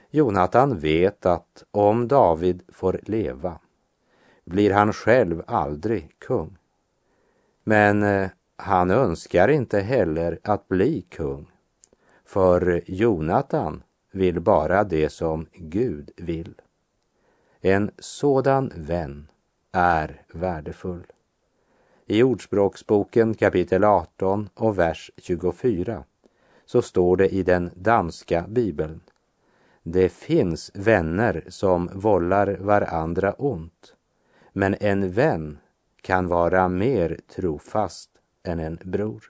Jonatan 0.09 0.79
vet 0.79 1.25
att 1.25 1.63
om 1.71 2.07
David 2.07 2.63
får 2.67 2.99
leva 3.03 3.59
blir 4.45 4.71
han 4.71 4.93
själv 4.93 5.43
aldrig 5.47 6.19
kung. 6.19 6.57
Men 7.63 8.03
eh, 8.03 8.29
han 8.55 8.91
önskar 8.91 9.47
inte 9.47 9.79
heller 9.79 10.39
att 10.43 10.67
bli 10.67 11.01
kung, 11.01 11.51
för 12.25 12.83
Jonatan 12.85 13.83
vill 14.13 14.39
bara 14.39 14.83
det 14.83 15.09
som 15.09 15.45
Gud 15.53 16.11
vill. 16.15 16.53
En 17.61 17.91
sådan 17.99 18.71
vän 18.75 19.27
är 19.71 20.21
värdefull. 20.33 21.03
I 22.05 22.23
Ordspråksboken 22.23 23.33
kapitel 23.33 23.83
18 23.83 24.49
och 24.53 24.79
vers 24.79 25.11
24 25.17 26.03
så 26.65 26.81
står 26.81 27.17
det 27.17 27.29
i 27.29 27.43
den 27.43 27.71
danska 27.75 28.45
bibeln. 28.47 29.01
Det 29.83 30.09
finns 30.09 30.71
vänner 30.73 31.43
som 31.47 31.89
vållar 31.93 32.57
varandra 32.59 33.33
ont, 33.33 33.95
men 34.53 34.75
en 34.79 35.11
vän 35.11 35.57
kan 36.01 36.27
vara 36.27 36.67
mer 36.67 37.19
trofast 37.35 38.09
än 38.43 38.59
en 38.59 38.79
bror. 38.83 39.23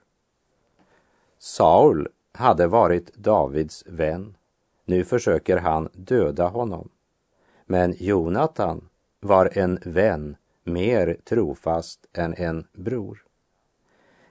Saul 1.38 2.08
hade 2.32 2.66
varit 2.66 3.14
Davids 3.14 3.84
vän. 3.86 4.36
Nu 4.84 5.04
försöker 5.04 5.56
han 5.56 5.88
döda 5.92 6.46
honom. 6.48 6.88
Men 7.66 7.94
Jonatan 7.98 8.88
var 9.20 9.50
en 9.52 9.78
vän 9.84 10.36
mer 10.64 11.16
trofast 11.24 12.06
än 12.12 12.34
en 12.34 12.66
bror. 12.72 13.24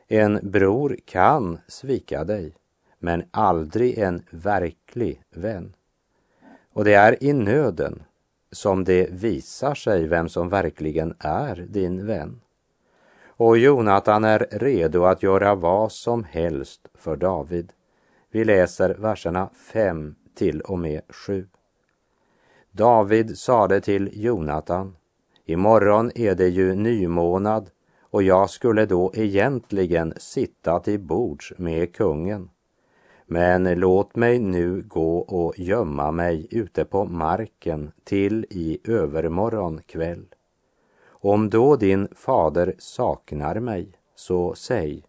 En 0.08 0.40
bror 0.44 0.98
kan 1.06 1.60
svika 1.68 2.24
dig, 2.24 2.56
men 3.00 3.24
aldrig 3.32 3.98
en 3.98 4.24
verklig 4.30 5.22
vän. 5.30 5.76
Och 6.74 6.84
det 6.84 6.94
är 6.94 7.24
i 7.24 7.34
nöden 7.34 8.04
som 8.52 8.84
det 8.84 9.10
visar 9.12 9.76
sig 9.76 10.08
vem 10.08 10.30
som 10.30 10.50
verkligen 10.50 11.14
är 11.20 11.56
din 11.56 12.06
vän. 12.06 12.42
Och 13.28 13.58
Jonatan 13.58 14.24
är 14.24 14.48
redo 14.52 15.04
att 15.04 15.24
göra 15.24 15.56
vad 15.56 15.92
som 15.92 16.24
helst 16.24 16.88
för 16.94 17.16
David. 17.16 17.74
Vi 18.32 18.46
läser 18.46 18.94
verserna 18.94 19.50
5 19.54 20.16
till 20.36 20.62
och 20.62 20.80
med 20.80 21.02
7. 21.10 21.48
David 22.72 23.38
sade 23.38 23.82
till 23.82 24.10
Jonatan, 24.14 24.96
imorgon 25.46 26.12
är 26.16 26.36
det 26.36 26.48
ju 26.48 26.76
nymånad 26.76 27.70
och 28.02 28.24
jag 28.24 28.50
skulle 28.50 28.86
då 28.86 29.12
egentligen 29.14 30.14
sitta 30.18 30.80
till 30.80 31.00
bords 31.00 31.54
med 31.58 31.96
kungen. 31.96 32.50
Men 33.26 33.64
låt 33.80 34.16
mig 34.16 34.40
nu 34.40 34.82
gå 34.82 35.18
och 35.18 35.60
gömma 35.60 36.12
mig 36.12 36.48
ute 36.52 36.86
på 36.86 37.06
marken 37.06 37.92
till 38.04 38.46
i 38.50 38.80
övermorgon 38.84 39.82
kväll. 39.86 40.26
Om 41.06 41.50
då 41.50 41.76
din 41.76 42.08
fader 42.16 42.76
saknar 42.78 43.60
mig, 43.60 43.92
så 44.16 44.56
säg. 44.56 45.04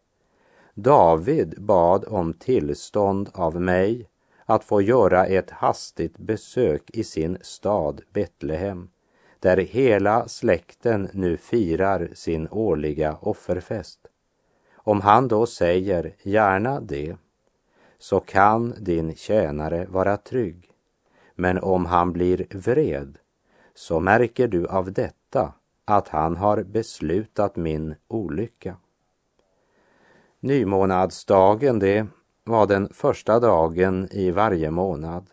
David 0.74 1.54
bad 1.58 2.04
om 2.08 2.32
tillstånd 2.32 3.30
av 3.32 3.60
mig 3.60 4.08
att 4.44 4.64
få 4.64 4.82
göra 4.82 5.26
ett 5.26 5.50
hastigt 5.50 6.18
besök 6.18 6.90
i 6.90 7.04
sin 7.04 7.38
stad 7.40 8.00
Betlehem, 8.12 8.88
där 9.40 9.56
hela 9.56 10.28
släkten 10.28 11.08
nu 11.12 11.36
firar 11.36 12.10
sin 12.14 12.48
årliga 12.50 13.16
offerfest. 13.20 14.00
Om 14.74 15.00
han 15.00 15.28
då 15.28 15.46
säger 15.46 16.14
gärna 16.22 16.80
det, 16.80 17.16
så 17.98 18.20
kan 18.20 18.74
din 18.78 19.14
tjänare 19.14 19.86
vara 19.86 20.16
trygg. 20.16 20.70
Men 21.34 21.58
om 21.58 21.86
han 21.86 22.12
blir 22.12 22.46
vred, 22.50 23.18
så 23.74 24.00
märker 24.00 24.48
du 24.48 24.66
av 24.66 24.92
detta 24.92 25.52
att 25.84 26.08
han 26.08 26.36
har 26.36 26.62
beslutat 26.62 27.56
min 27.56 27.94
olycka. 28.08 28.76
Nymånadsdagen, 30.40 31.78
det 31.78 32.06
var 32.44 32.66
den 32.66 32.88
första 32.92 33.40
dagen 33.40 34.08
i 34.10 34.30
varje 34.30 34.70
månad 34.70 35.26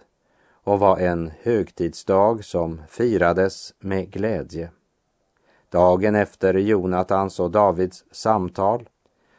och 0.63 0.79
var 0.79 0.97
en 0.97 1.31
högtidsdag 1.41 2.45
som 2.45 2.81
firades 2.89 3.73
med 3.79 4.11
glädje. 4.11 4.71
Dagen 5.69 6.15
efter 6.15 6.53
Jonatans 6.53 7.39
och 7.39 7.51
Davids 7.51 8.03
samtal 8.11 8.89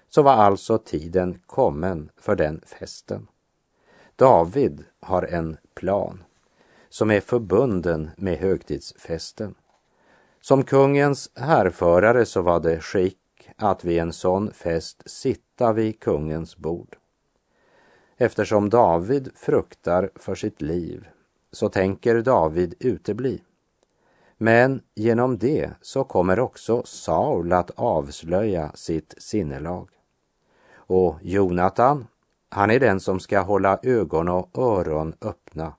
så 0.09 0.23
var 0.23 0.33
alltså 0.33 0.79
tiden 0.79 1.41
kommen 1.47 2.11
för 2.17 2.37
den 2.37 2.61
festen. 2.67 3.27
David 4.17 4.85
har 5.01 5.23
en 5.23 5.57
plan 5.75 6.25
som 6.89 7.11
är 7.11 7.21
förbunden 7.21 8.11
med 8.17 8.39
högtidsfesten. 8.39 9.55
Som 10.41 10.65
kungens 10.65 11.31
härförare 11.35 12.27
så 12.27 12.43
var 12.43 12.61
det 12.61 12.81
skick 12.81 13.19
att 13.57 13.85
vid 13.85 13.99
en 13.99 14.13
sån 14.13 14.53
fest 14.53 15.03
sitta 15.07 15.73
vid 15.73 16.01
kungens 16.01 16.57
bord. 16.57 16.97
Eftersom 18.17 18.71
David 18.71 19.31
fruktar 19.35 20.11
för 20.15 20.35
sitt 20.35 20.63
liv 20.63 21.09
så 21.53 21.69
tänker 21.69 22.23
David 22.23 22.75
utebli. 22.81 23.43
Men 24.39 24.83
genom 24.95 25.39
det 25.39 25.71
så 25.81 26.05
kommer 26.05 26.41
också 26.41 26.83
Saul 26.85 27.53
att 27.53 27.71
avslöja 27.71 28.73
sitt 28.75 29.15
sinnelag. 29.19 29.89
Och 30.75 31.19
Jonatan, 31.23 32.07
han 32.49 32.71
är 32.71 32.81
den 32.81 33.01
som 33.01 33.21
ska 33.21 33.41
hålla 33.41 33.79
ögon 33.83 34.29
och 34.29 34.59
öron 34.59 35.15
öppna 35.21 35.75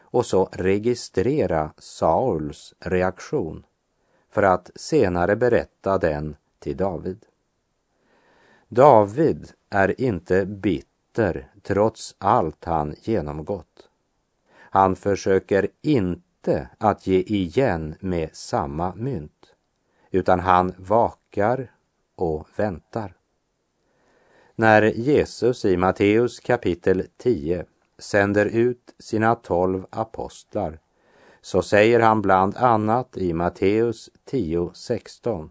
och 0.00 0.26
så 0.26 0.48
registrera 0.52 1.72
Sauls 1.78 2.74
reaktion 2.80 3.64
för 4.30 4.42
att 4.42 4.70
senare 4.74 5.36
berätta 5.36 5.98
den 5.98 6.36
till 6.58 6.76
David. 6.76 7.26
David 8.68 9.52
är 9.70 10.00
inte 10.00 10.46
bitter 10.46 10.89
trots 11.62 12.14
allt 12.18 12.64
han 12.64 12.94
genomgått. 13.02 13.88
Han 14.54 14.96
försöker 14.96 15.68
inte 15.82 16.68
att 16.78 17.06
ge 17.06 17.20
igen 17.20 17.94
med 18.00 18.30
samma 18.32 18.94
mynt, 18.94 19.54
utan 20.10 20.40
han 20.40 20.74
vakar 20.76 21.70
och 22.14 22.48
väntar. 22.56 23.14
När 24.54 24.82
Jesus 24.82 25.64
i 25.64 25.76
Matteus 25.76 26.40
kapitel 26.40 27.06
10 27.16 27.64
sänder 27.98 28.46
ut 28.46 28.94
sina 28.98 29.34
tolv 29.34 29.86
apostlar 29.90 30.78
så 31.40 31.62
säger 31.62 32.00
han 32.00 32.22
bland 32.22 32.56
annat 32.56 33.16
i 33.16 33.32
Matteus 33.32 34.10
10.16 34.30 35.50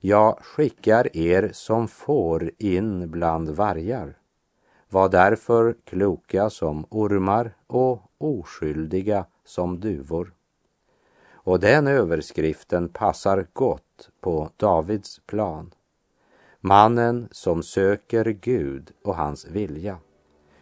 Jag 0.00 0.38
skickar 0.40 1.16
er 1.16 1.50
som 1.52 1.88
får 1.88 2.50
in 2.58 3.10
bland 3.10 3.48
vargar. 3.48 4.16
Var 4.90 5.08
därför 5.08 5.76
kloka 5.84 6.50
som 6.50 6.86
ormar 6.90 7.50
och 7.66 8.02
oskyldiga 8.18 9.26
som 9.44 9.80
duvor. 9.80 10.32
Och 11.32 11.60
den 11.60 11.86
överskriften 11.86 12.88
passar 12.88 13.46
gott 13.52 14.10
på 14.20 14.50
Davids 14.56 15.20
plan. 15.26 15.74
Mannen 16.60 17.28
som 17.30 17.62
söker 17.62 18.24
Gud 18.24 18.90
och 19.04 19.16
hans 19.16 19.46
vilja. 19.46 19.98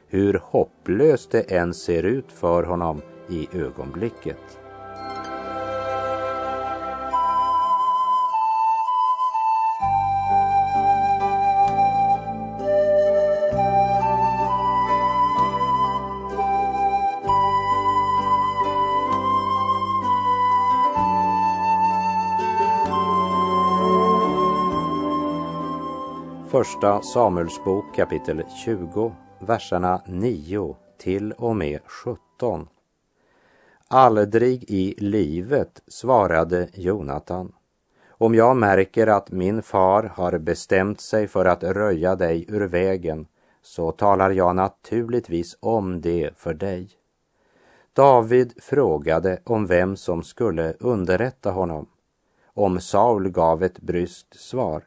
Hur 0.06 0.40
hopplöst 0.44 1.30
det 1.30 1.40
än 1.40 1.74
ser 1.74 2.02
ut 2.02 2.32
för 2.32 2.62
honom 2.62 3.02
i 3.28 3.48
ögonblicket. 3.52 4.63
Första 26.64 27.02
Samuelsbok 27.02 27.94
kapitel 27.94 28.42
20, 28.64 29.12
verserna 29.38 30.02
9 30.06 30.76
till 30.98 31.32
och 31.32 31.56
med 31.56 31.80
17. 31.86 32.68
Aldrig 33.88 34.64
i 34.70 34.94
livet, 34.98 35.82
svarade 35.86 36.68
Jonatan, 36.74 37.52
om 38.08 38.34
jag 38.34 38.56
märker 38.56 39.06
att 39.06 39.30
min 39.30 39.62
far 39.62 40.02
har 40.02 40.38
bestämt 40.38 41.00
sig 41.00 41.28
för 41.28 41.44
att 41.44 41.64
röja 41.64 42.16
dig 42.16 42.44
ur 42.48 42.66
vägen, 42.66 43.26
så 43.62 43.92
talar 43.92 44.30
jag 44.30 44.56
naturligtvis 44.56 45.56
om 45.60 46.00
det 46.00 46.30
för 46.36 46.54
dig. 46.54 46.90
David 47.92 48.52
frågade 48.62 49.38
om 49.44 49.66
vem 49.66 49.96
som 49.96 50.22
skulle 50.22 50.72
underrätta 50.80 51.50
honom. 51.50 51.86
Om 52.46 52.80
Saul 52.80 53.28
gav 53.28 53.62
ett 53.62 53.80
bryskt 53.80 54.40
svar. 54.40 54.82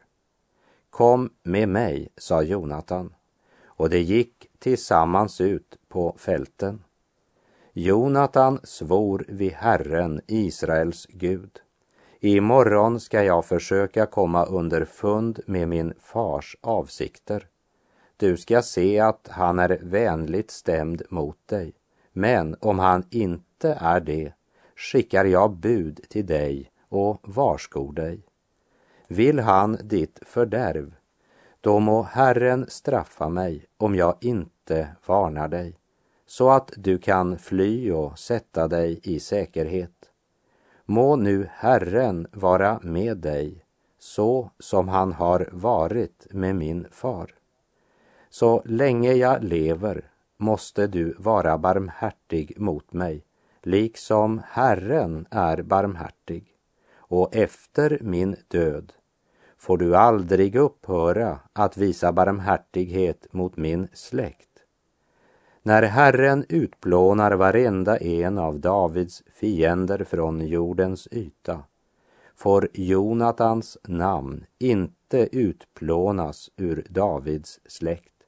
Kom 0.98 1.30
med 1.44 1.70
mig, 1.70 2.10
sa 2.18 2.42
Jonatan, 2.42 3.14
och 3.66 3.90
de 3.90 4.00
gick 4.00 4.48
tillsammans 4.60 5.42
ut 5.42 5.78
på 5.88 6.16
fälten. 6.18 6.84
Jonatan 7.74 8.60
svor 8.64 9.26
vid 9.28 9.52
Herren, 9.52 10.22
Israels 10.28 11.08
Gud. 11.10 11.60
”I 12.20 12.42
morgon 12.42 13.00
ska 13.00 13.24
jag 13.24 13.46
försöka 13.46 14.06
komma 14.06 14.46
under 14.46 14.86
fund 14.86 15.40
med 15.46 15.68
min 15.68 15.94
fars 16.00 16.58
avsikter. 16.62 17.48
Du 18.18 18.38
ska 18.38 18.62
se 18.62 19.00
att 19.00 19.28
han 19.32 19.60
är 19.60 19.80
vänligt 19.82 20.52
stämd 20.52 21.02
mot 21.10 21.48
dig. 21.48 21.74
Men 22.14 22.56
om 22.60 22.80
han 22.80 23.04
inte 23.10 23.78
är 23.82 24.00
det 24.00 24.34
skickar 24.76 25.26
jag 25.26 25.52
bud 25.52 26.00
till 26.10 26.26
dig 26.26 26.72
och 26.90 27.20
varskor 27.24 27.94
dig. 27.94 28.27
Vill 29.08 29.40
han 29.40 29.78
ditt 29.84 30.20
fördärv, 30.22 30.96
då 31.62 31.80
må 31.80 32.02
Herren 32.02 32.66
straffa 32.70 33.30
mig 33.30 33.66
om 33.78 33.96
jag 33.96 34.16
inte 34.22 34.88
varnar 35.06 35.48
dig, 35.48 35.78
så 36.26 36.50
att 36.50 36.72
du 36.76 36.98
kan 36.98 37.38
fly 37.38 37.92
och 37.92 38.20
sätta 38.20 38.68
dig 38.68 39.00
i 39.04 39.20
säkerhet. 39.20 40.12
Må 40.86 41.16
nu 41.16 41.50
Herren 41.52 42.28
vara 42.32 42.80
med 42.84 43.18
dig, 43.18 43.66
så 44.00 44.52
som 44.60 44.88
han 44.88 45.14
har 45.14 45.50
varit 45.52 46.28
med 46.32 46.56
min 46.56 46.88
far. 46.92 47.34
Så 48.30 48.62
länge 48.66 49.14
jag 49.14 49.44
lever 49.44 50.12
måste 50.38 50.88
du 50.88 51.16
vara 51.20 51.58
barmhärtig 51.58 52.60
mot 52.60 52.94
mig, 52.94 53.24
liksom 53.64 54.42
Herren 54.46 55.26
är 55.32 55.62
barmhärtig. 55.62 56.54
Och 57.10 57.36
efter 57.36 58.00
min 58.02 58.36
död 58.48 58.94
får 59.58 59.78
du 59.78 59.96
aldrig 59.96 60.56
upphöra 60.56 61.40
att 61.54 61.78
visa 61.78 62.12
barmhärtighet 62.12 63.34
mot 63.34 63.58
min 63.58 63.88
släkt. 63.94 64.48
När 65.64 65.84
Herren 65.84 66.46
utplånar 66.50 67.32
varenda 67.32 67.98
en 67.98 68.38
av 68.38 68.60
Davids 68.60 69.24
fiender 69.28 70.04
från 70.04 70.48
jordens 70.48 71.08
yta 71.12 71.64
får 72.36 72.70
Jonatans 72.74 73.78
namn 73.84 74.46
inte 74.60 75.30
utplånas 75.32 76.50
ur 76.58 76.86
Davids 76.90 77.60
släkt. 77.66 78.24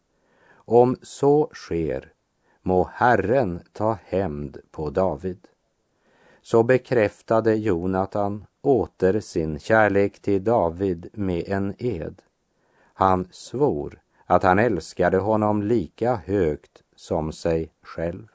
Om 0.51 0.95
så 1.01 1.49
sker 1.53 2.13
må 2.61 2.89
Herren 2.93 3.59
ta 3.73 3.97
hämnd 4.05 4.57
på 4.71 4.89
David. 4.89 5.47
Så 6.41 6.63
bekräftade 6.63 7.55
Jonatan 7.55 8.45
åter 8.61 9.19
sin 9.19 9.59
kärlek 9.59 10.19
till 10.19 10.43
David 10.43 11.09
med 11.13 11.43
en 11.47 11.75
ed. 11.77 12.21
Han 12.93 13.27
svor 13.31 14.01
att 14.25 14.43
han 14.43 14.59
älskade 14.59 15.17
honom 15.17 15.63
lika 15.63 16.15
högt 16.15 16.83
som 16.95 17.31
sig 17.31 17.71
själv. 17.81 18.27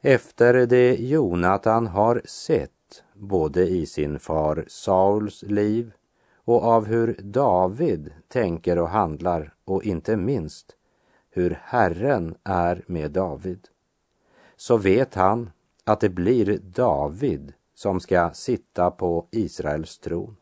Efter 0.00 0.66
det 0.66 0.94
Jonatan 0.94 1.86
har 1.86 2.22
sett, 2.24 3.04
både 3.14 3.68
i 3.68 3.86
sin 3.86 4.18
far 4.18 4.64
Sauls 4.68 5.42
liv 5.42 5.92
och 6.44 6.64
av 6.64 6.86
hur 6.86 7.16
David 7.22 8.12
tänker 8.28 8.78
och 8.78 8.88
handlar 8.88 9.54
och 9.64 9.84
inte 9.84 10.16
minst 10.16 10.76
hur 11.30 11.58
Herren 11.62 12.34
är 12.44 12.84
med 12.86 13.10
David, 13.10 13.68
så 14.56 14.76
vet 14.76 15.14
han 15.14 15.50
att 15.84 16.00
det 16.00 16.08
blir 16.08 16.58
David 16.58 17.52
som 17.82 18.00
ska 18.00 18.30
sitta 18.30 18.90
på 18.90 19.26
Israels 19.30 19.98
tron. 19.98 20.36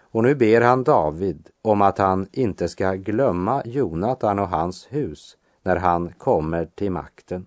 Och 0.00 0.22
nu 0.22 0.34
ber 0.34 0.60
han 0.60 0.84
David 0.84 1.50
om 1.62 1.82
att 1.82 1.98
han 1.98 2.28
inte 2.32 2.68
ska 2.68 2.92
glömma 2.92 3.62
Jonatan 3.64 4.38
och 4.38 4.48
hans 4.48 4.86
hus 4.90 5.36
när 5.62 5.76
han 5.76 6.12
kommer 6.18 6.64
till 6.64 6.90
makten. 6.90 7.46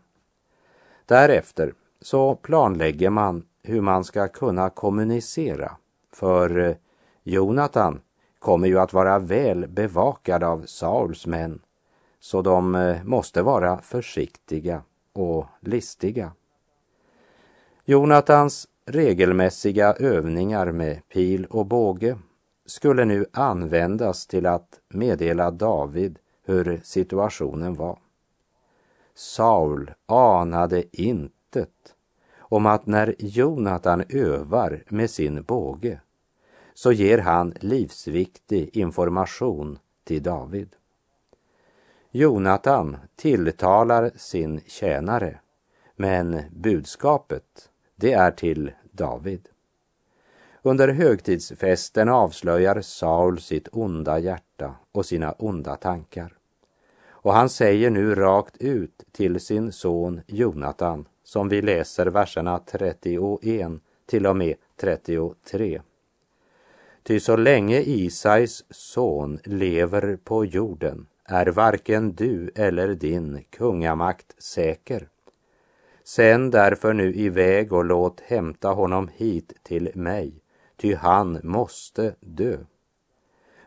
Därefter 1.05 1.73
så 2.01 2.35
planlägger 2.35 3.09
man 3.09 3.45
hur 3.63 3.81
man 3.81 4.03
ska 4.03 4.27
kunna 4.27 4.69
kommunicera, 4.69 5.71
för 6.13 6.59
eh, 6.59 6.75
Jonatan 7.23 8.01
kommer 8.39 8.67
ju 8.67 8.79
att 8.79 8.93
vara 8.93 9.19
väl 9.19 9.67
bevakad 9.67 10.43
av 10.43 10.65
Sauls 10.65 11.27
män, 11.27 11.61
så 12.19 12.41
de 12.41 12.75
eh, 12.75 13.03
måste 13.03 13.41
vara 13.41 13.81
försiktiga 13.81 14.81
och 15.13 15.45
listiga. 15.59 16.31
Jonatans 17.85 18.67
regelmässiga 18.85 19.93
övningar 19.93 20.71
med 20.71 21.09
pil 21.09 21.45
och 21.45 21.65
båge 21.65 22.17
skulle 22.65 23.05
nu 23.05 23.25
användas 23.31 24.27
till 24.27 24.45
att 24.45 24.79
meddela 24.89 25.51
David 25.51 26.19
hur 26.45 26.81
situationen 26.83 27.73
var. 27.73 27.99
Saul 29.15 29.91
anade 30.05 31.01
intet 31.01 31.95
om 32.37 32.65
att 32.65 32.85
när 32.85 33.15
Jonatan 33.19 34.03
övar 34.09 34.83
med 34.87 35.09
sin 35.09 35.43
båge 35.43 36.01
så 36.73 36.91
ger 36.91 37.17
han 37.17 37.53
livsviktig 37.59 38.77
information 38.77 39.79
till 40.03 40.23
David. 40.23 40.75
Jonatan 42.11 42.97
tilltalar 43.15 44.11
sin 44.15 44.61
tjänare, 44.67 45.39
men 45.95 46.41
budskapet, 46.51 47.69
det 47.95 48.13
är 48.13 48.31
till 48.31 48.71
David. 48.91 49.49
Under 50.61 50.87
högtidsfesten 50.87 52.09
avslöjar 52.09 52.81
Saul 52.81 53.41
sitt 53.41 53.67
onda 53.71 54.19
hjärta 54.19 54.75
och 54.91 55.05
sina 55.05 55.31
onda 55.31 55.75
tankar. 55.75 56.37
Och 57.09 57.33
han 57.33 57.49
säger 57.49 57.89
nu 57.89 58.15
rakt 58.15 58.57
ut 58.57 59.03
till 59.11 59.39
sin 59.39 59.71
son 59.71 60.21
Jonatan, 60.27 61.05
som 61.23 61.49
vi 61.49 61.61
läser 61.61 62.05
verserna 62.05 62.59
31 62.59 63.39
till 64.05 64.27
och 64.27 64.35
med 64.35 64.55
33. 64.75 65.81
Ty 67.03 67.19
så 67.19 67.35
länge 67.35 67.79
Isais 67.79 68.65
son 68.69 69.39
lever 69.43 70.17
på 70.23 70.45
jorden 70.45 71.07
är 71.25 71.45
varken 71.45 72.15
du 72.15 72.51
eller 72.55 72.87
din 72.87 73.43
kungamakt 73.49 74.43
säker. 74.43 75.07
Sänd 76.03 76.51
därför 76.51 76.93
nu 76.93 77.13
iväg 77.13 77.73
och 77.73 77.85
låt 77.85 78.19
hämta 78.19 78.69
honom 78.69 79.09
hit 79.15 79.53
till 79.63 79.91
mig, 79.95 80.43
ty 80.77 80.95
han 80.95 81.39
måste 81.43 82.15
dö. 82.19 82.57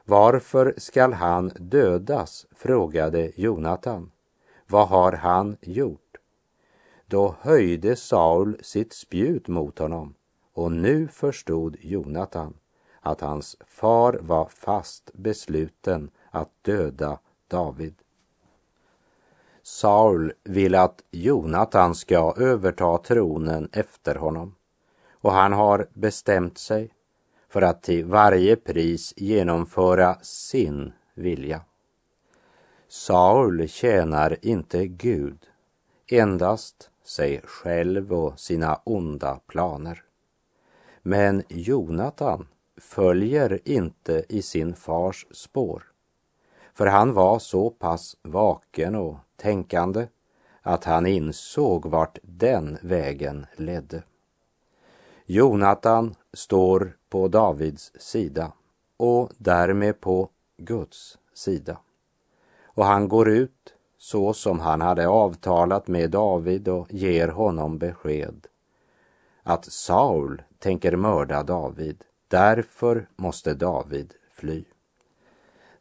Varför 0.05 0.75
skall 0.77 1.13
han 1.13 1.53
dödas? 1.59 2.47
frågade 2.51 3.33
Jonatan. 3.37 4.11
Vad 4.67 4.89
har 4.89 5.13
han 5.13 5.57
gjort? 5.61 6.17
Då 7.07 7.37
höjde 7.41 7.97
Saul 7.97 8.59
sitt 8.63 8.93
spjut 8.93 9.49
mot 9.49 9.79
honom 9.79 10.15
och 10.53 10.73
nu 10.73 11.09
förstod 11.09 11.77
Jonatan 11.81 12.55
att 13.01 13.21
hans 13.21 13.57
far 13.67 14.19
var 14.21 14.47
fast 14.47 15.11
besluten 15.15 16.11
att 16.31 16.51
döda 16.63 17.19
David. 17.49 17.95
Saul 19.69 20.33
vill 20.45 20.75
att 20.75 21.03
Jonatan 21.11 21.95
ska 21.95 22.35
överta 22.37 22.99
tronen 22.99 23.69
efter 23.73 24.15
honom 24.15 24.55
och 25.21 25.33
han 25.33 25.53
har 25.53 25.89
bestämt 25.93 26.59
sig 26.59 26.91
för 27.49 27.63
att 27.63 27.83
till 27.83 28.05
varje 28.05 28.57
pris 28.57 29.15
genomföra 29.17 30.19
sin 30.23 30.93
vilja. 31.15 31.61
Saul 32.89 33.69
tjänar 33.69 34.37
inte 34.43 34.87
Gud, 34.87 35.39
endast 36.11 36.91
sig 37.05 37.41
själv 37.45 38.13
och 38.13 38.41
sina 38.41 38.81
onda 38.85 39.41
planer. 39.47 40.03
Men 41.03 41.43
Jonatan 41.49 42.49
följer 42.77 43.61
inte 43.65 44.25
i 44.29 44.43
sin 44.43 44.75
fars 44.75 45.27
spår. 45.31 45.83
För 46.75 46.87
han 46.87 47.13
var 47.13 47.39
så 47.39 47.71
pass 47.71 48.17
vaken 48.23 48.95
och 48.95 49.17
tänkande 49.37 50.07
att 50.63 50.85
han 50.85 51.07
insåg 51.07 51.87
vart 51.87 52.19
den 52.23 52.79
vägen 52.83 53.47
ledde. 53.57 54.03
Jonatan 55.27 56.15
står 56.33 56.97
på 57.09 57.29
Davids 57.29 57.93
sida 57.99 58.53
och 58.97 59.31
därmed 59.39 60.01
på 60.01 60.29
Guds 60.57 61.19
sida. 61.35 61.79
Och 62.65 62.85
han 62.85 63.09
går 63.09 63.29
ut 63.29 63.75
så 63.99 64.33
som 64.33 64.61
han 64.61 64.81
hade 64.81 65.09
avtalat 65.09 65.89
med 65.89 66.11
David 66.11 66.69
och 66.69 66.93
ger 66.95 67.29
honom 67.29 67.79
besked 67.79 68.47
att 69.43 69.65
Saul 69.65 70.43
tänker 70.59 70.97
mörda 70.97 71.43
David. 71.43 72.05
Därför 72.29 73.09
måste 73.17 73.55
David 73.55 74.15
fly. 74.31 74.65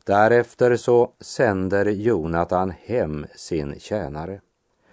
Därefter 0.05 0.75
så 0.75 1.11
sänder 1.19 1.85
Jonatan 1.85 2.73
hem 2.85 3.25
sin 3.35 3.79
tjänare 3.79 4.41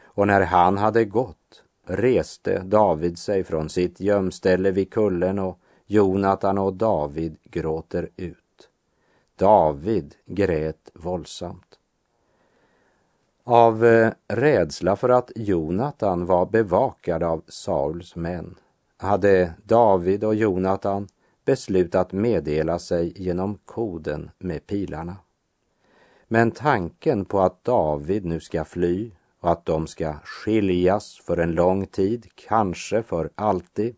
och 0.04 0.26
när 0.26 0.40
han 0.40 0.78
hade 0.78 1.04
gått 1.04 1.64
reste 1.86 2.58
David 2.58 3.18
sig 3.18 3.44
från 3.44 3.68
sitt 3.68 4.00
gömställe 4.00 4.70
vid 4.70 4.90
kullen 4.90 5.38
och 5.38 5.58
Jonatan 5.86 6.58
och 6.58 6.74
David 6.74 7.36
gråter 7.44 8.08
ut. 8.16 8.68
David 9.36 10.14
grät 10.26 10.90
våldsamt. 10.94 11.78
Av 13.44 13.84
eh, 13.84 14.12
rädsla 14.28 14.96
för 14.96 15.08
att 15.08 15.30
Jonatan 15.34 16.26
var 16.26 16.46
bevakad 16.46 17.22
av 17.22 17.42
Sauls 17.48 18.16
män 18.16 18.54
hade 18.96 19.54
David 19.64 20.24
och 20.24 20.34
Jonatan 20.34 21.08
beslutat 21.44 22.12
meddela 22.12 22.78
sig 22.78 23.12
genom 23.16 23.58
koden 23.64 24.30
med 24.38 24.66
pilarna. 24.66 25.16
Men 26.28 26.50
tanken 26.50 27.24
på 27.24 27.40
att 27.40 27.64
David 27.64 28.24
nu 28.24 28.40
ska 28.40 28.64
fly 28.64 29.10
och 29.40 29.50
att 29.50 29.64
de 29.64 29.86
ska 29.86 30.14
skiljas 30.24 31.20
för 31.24 31.36
en 31.36 31.52
lång 31.52 31.86
tid, 31.86 32.26
kanske 32.34 33.02
för 33.02 33.30
alltid, 33.34 33.96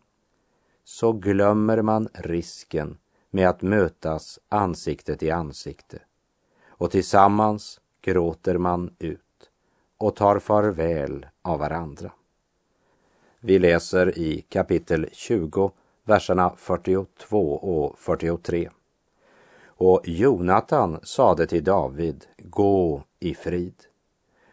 så 0.83 1.13
glömmer 1.13 1.81
man 1.81 2.09
risken 2.13 2.97
med 3.29 3.49
att 3.49 3.61
mötas 3.61 4.39
ansikte 4.49 5.15
till 5.15 5.33
ansikte. 5.33 5.99
Och 6.67 6.91
tillsammans 6.91 7.81
gråter 8.01 8.57
man 8.57 8.95
ut 8.99 9.21
och 9.97 10.15
tar 10.15 10.39
farväl 10.39 11.25
av 11.41 11.59
varandra. 11.59 12.11
Vi 13.39 13.59
läser 13.59 14.17
i 14.17 14.41
kapitel 14.49 15.09
20, 15.11 15.71
verserna 16.05 16.53
42 16.57 17.55
och 17.55 17.99
43. 17.99 18.69
Och 19.65 20.01
Jonatan 20.03 20.99
sade 21.03 21.47
till 21.47 21.63
David, 21.63 22.25
gå 22.37 23.03
i 23.19 23.35
frid. 23.35 23.75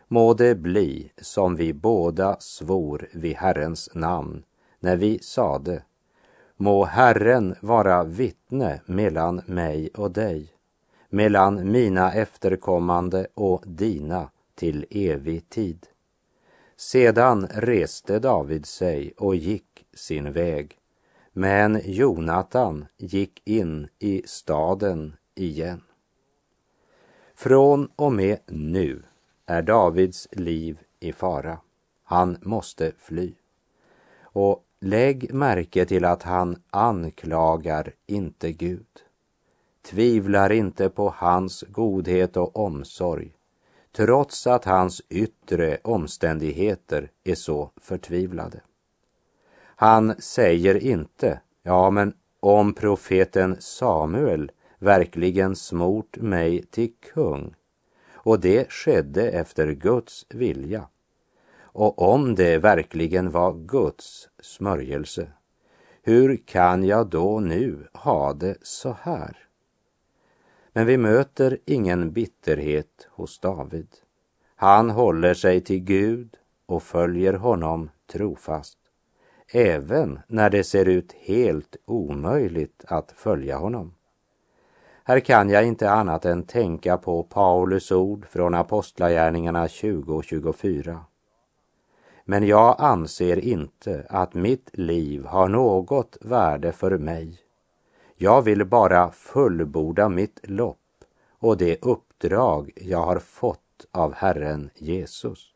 Må 0.09 0.35
det 0.35 0.55
bli 0.55 1.13
som 1.21 1.57
vi 1.57 1.73
båda 1.73 2.37
svor 2.41 3.09
vid 3.13 3.37
Herrens 3.37 3.91
namn 3.95 4.43
när 4.81 4.97
vi 4.97 5.19
sade, 5.19 5.83
må 6.57 6.85
Herren 6.85 7.55
vara 7.61 8.05
vittne 8.05 8.81
mellan 8.87 9.43
mig 9.47 9.91
och 9.95 10.11
dig, 10.11 10.49
mellan 11.09 11.73
mina 11.73 12.13
efterkommande 12.13 13.27
och 13.35 13.63
dina 13.67 14.31
till 14.55 14.87
evig 14.91 15.49
tid. 15.49 15.87
Sedan 16.77 17.47
reste 17.51 18.19
David 18.19 18.67
sig 18.67 19.13
och 19.17 19.37
gick 19.37 19.87
sin 19.95 20.33
väg, 20.33 20.79
men 21.33 21.81
Jonatan 21.85 22.87
gick 22.97 23.43
in 23.45 23.89
i 23.99 24.23
staden 24.27 25.17
igen. 25.35 25.81
Från 27.35 27.89
och 27.97 28.13
med 28.13 28.39
nu 28.47 29.03
är 29.47 29.63
Davids 29.63 30.29
liv 30.33 30.79
i 31.01 31.13
fara. 31.13 31.59
Han 32.05 32.39
måste 32.43 32.93
fly. 32.99 33.35
Och 34.23 34.65
lägg 34.81 35.35
märke 35.35 35.85
till 35.85 36.05
att 36.05 36.23
han 36.23 36.63
anklagar 36.71 37.93
inte 38.07 38.53
Gud. 38.53 38.87
Tvivlar 39.83 40.53
inte 40.53 40.89
på 40.89 41.15
hans 41.17 41.65
godhet 41.69 42.37
och 42.37 42.57
omsorg 42.57 43.33
trots 43.93 44.47
att 44.47 44.65
hans 44.65 45.03
yttre 45.09 45.79
omständigheter 45.85 47.11
är 47.25 47.35
så 47.35 47.71
förtvivlade. 47.77 48.61
Han 49.77 50.15
säger 50.19 50.75
inte, 50.75 51.41
ja 51.63 51.91
men 51.91 52.15
om 52.41 52.75
profeten 52.75 53.57
Samuel 53.61 54.53
verkligen 54.79 55.57
smort 55.57 56.17
mig 56.17 56.63
till 56.71 56.93
kung 57.15 57.55
och 58.13 58.41
det 58.41 58.73
skedde 58.73 59.31
efter 59.31 59.73
Guds 59.73 60.27
vilja 60.29 60.89
och 61.73 62.03
om 62.03 62.35
det 62.35 62.59
verkligen 62.59 63.31
var 63.31 63.53
Guds 63.53 64.29
smörjelse, 64.43 65.33
hur 66.03 66.37
kan 66.37 66.85
jag 66.85 67.07
då 67.07 67.41
nu 67.41 67.89
ha 67.93 68.33
det 68.33 68.57
så 68.63 68.97
här? 69.01 69.37
Men 70.73 70.87
vi 70.87 70.97
möter 70.97 71.59
ingen 71.65 72.13
bitterhet 72.13 73.09
hos 73.11 73.39
David. 73.39 73.89
Han 74.57 74.91
håller 74.91 75.35
sig 75.35 75.61
till 75.61 75.81
Gud 75.81 76.37
och 76.67 76.83
följer 76.83 77.33
honom 77.33 77.91
trofast, 78.13 78.79
även 79.53 80.21
när 80.27 80.51
det 80.51 80.65
ser 80.65 80.89
ut 80.89 81.13
helt 81.13 81.77
omöjligt 81.85 82.85
att 82.89 83.13
följa 83.13 83.57
honom. 83.57 83.95
Här 85.05 85.21
kan 85.21 85.51
jag 85.51 85.67
inte 85.67 85.91
annat 85.91 86.25
än 86.25 86.43
tänka 86.43 86.97
på 86.97 87.23
Paulus 87.23 87.93
ord 87.93 88.27
från 88.27 88.55
Apostlagärningarna 88.55 89.69
20 89.69 90.15
och 90.15 90.25
24. 90.25 91.01
Men 92.25 92.47
jag 92.47 92.77
anser 92.79 93.39
inte 93.39 94.07
att 94.09 94.35
mitt 94.35 94.71
liv 94.73 95.25
har 95.25 95.49
något 95.49 96.17
värde 96.21 96.73
för 96.73 96.99
mig 96.99 97.43
jag 98.23 98.43
vill 98.43 98.65
bara 98.65 99.11
fullborda 99.11 100.09
mitt 100.09 100.41
lopp 100.43 100.79
och 101.39 101.57
det 101.57 101.83
uppdrag 101.83 102.71
jag 102.77 103.03
har 103.03 103.19
fått 103.19 103.87
av 103.91 104.15
Herren 104.15 104.71
Jesus. 104.75 105.55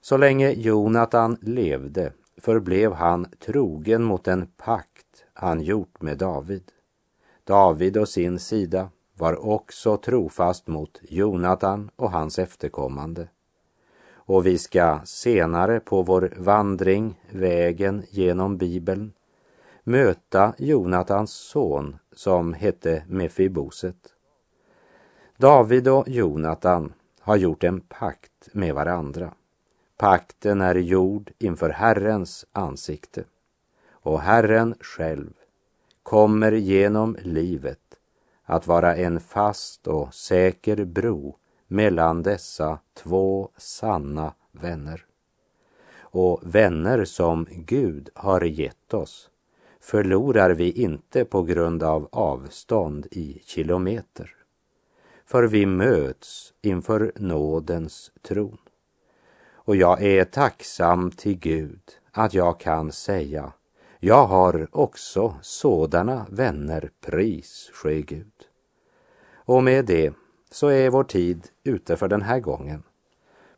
Så 0.00 0.16
länge 0.16 0.50
Jonatan 0.50 1.38
levde 1.40 2.12
förblev 2.36 2.92
han 2.92 3.26
trogen 3.38 4.02
mot 4.02 4.24
den 4.24 4.46
pakt 4.56 5.24
han 5.32 5.60
gjort 5.60 6.02
med 6.02 6.18
David. 6.18 6.72
David 7.44 7.96
å 7.96 8.06
sin 8.06 8.38
sida 8.38 8.90
var 9.14 9.46
också 9.48 9.96
trofast 9.96 10.66
mot 10.66 11.00
Jonatan 11.02 11.90
och 11.96 12.10
hans 12.10 12.38
efterkommande. 12.38 13.28
Och 14.12 14.46
vi 14.46 14.58
ska 14.58 15.00
senare 15.04 15.80
på 15.80 16.02
vår 16.02 16.34
vandring, 16.36 17.20
vägen 17.30 18.02
genom 18.10 18.56
Bibeln, 18.56 19.12
möta 19.84 20.54
Jonatans 20.58 21.32
son 21.32 21.96
som 22.12 22.54
hette 22.54 23.04
Mefiboset. 23.08 24.14
David 25.36 25.88
och 25.88 26.08
Jonatan 26.08 26.92
har 27.20 27.36
gjort 27.36 27.64
en 27.64 27.80
pakt 27.80 28.48
med 28.52 28.74
varandra. 28.74 29.34
Pakten 30.02 30.60
är 30.60 30.74
gjord 30.74 31.32
inför 31.38 31.70
Herrens 31.70 32.46
ansikte 32.52 33.24
och 33.90 34.20
Herren 34.20 34.74
själv 34.80 35.32
kommer 36.02 36.52
genom 36.52 37.16
livet 37.22 37.78
att 38.44 38.66
vara 38.66 38.96
en 38.96 39.20
fast 39.20 39.86
och 39.86 40.14
säker 40.14 40.84
bro 40.84 41.36
mellan 41.66 42.22
dessa 42.22 42.78
två 42.94 43.48
sanna 43.56 44.34
vänner. 44.52 45.04
Och 46.00 46.40
vänner 46.42 47.04
som 47.04 47.46
Gud 47.50 48.10
har 48.14 48.40
gett 48.40 48.94
oss 48.94 49.30
förlorar 49.80 50.50
vi 50.50 50.70
inte 50.70 51.24
på 51.24 51.42
grund 51.42 51.82
av 51.82 52.08
avstånd 52.12 53.06
i 53.10 53.42
kilometer. 53.44 54.34
För 55.24 55.42
vi 55.44 55.66
möts 55.66 56.54
inför 56.62 57.12
nådens 57.16 58.12
tron. 58.22 58.58
Och 59.64 59.76
jag 59.76 60.02
är 60.02 60.24
tacksam 60.24 61.10
till 61.10 61.38
Gud 61.38 61.80
att 62.12 62.34
jag 62.34 62.60
kan 62.60 62.92
säga 62.92 63.52
jag 64.04 64.26
har 64.26 64.68
också 64.72 65.34
sådana 65.42 66.26
vänner, 66.30 66.90
pris 67.00 67.70
ske 67.72 68.02
Gud. 68.02 68.32
Och 69.34 69.64
med 69.64 69.84
det 69.84 70.14
så 70.50 70.68
är 70.68 70.90
vår 70.90 71.04
tid 71.04 71.48
ute 71.64 71.96
för 71.96 72.08
den 72.08 72.22
här 72.22 72.40
gången. 72.40 72.82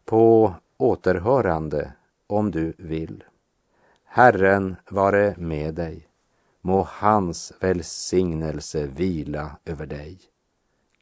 På 0.04 0.54
återhörande 0.76 1.92
om 2.26 2.50
du 2.50 2.74
vill. 2.78 3.24
Herren 4.04 4.76
vare 4.90 5.34
med 5.38 5.74
dig. 5.74 6.08
Må 6.60 6.86
hans 6.90 7.52
välsignelse 7.60 8.86
vila 8.86 9.56
över 9.64 9.86
dig. 9.86 10.20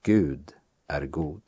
Gud 0.02 0.52
är 0.88 1.06
god. 1.06 1.42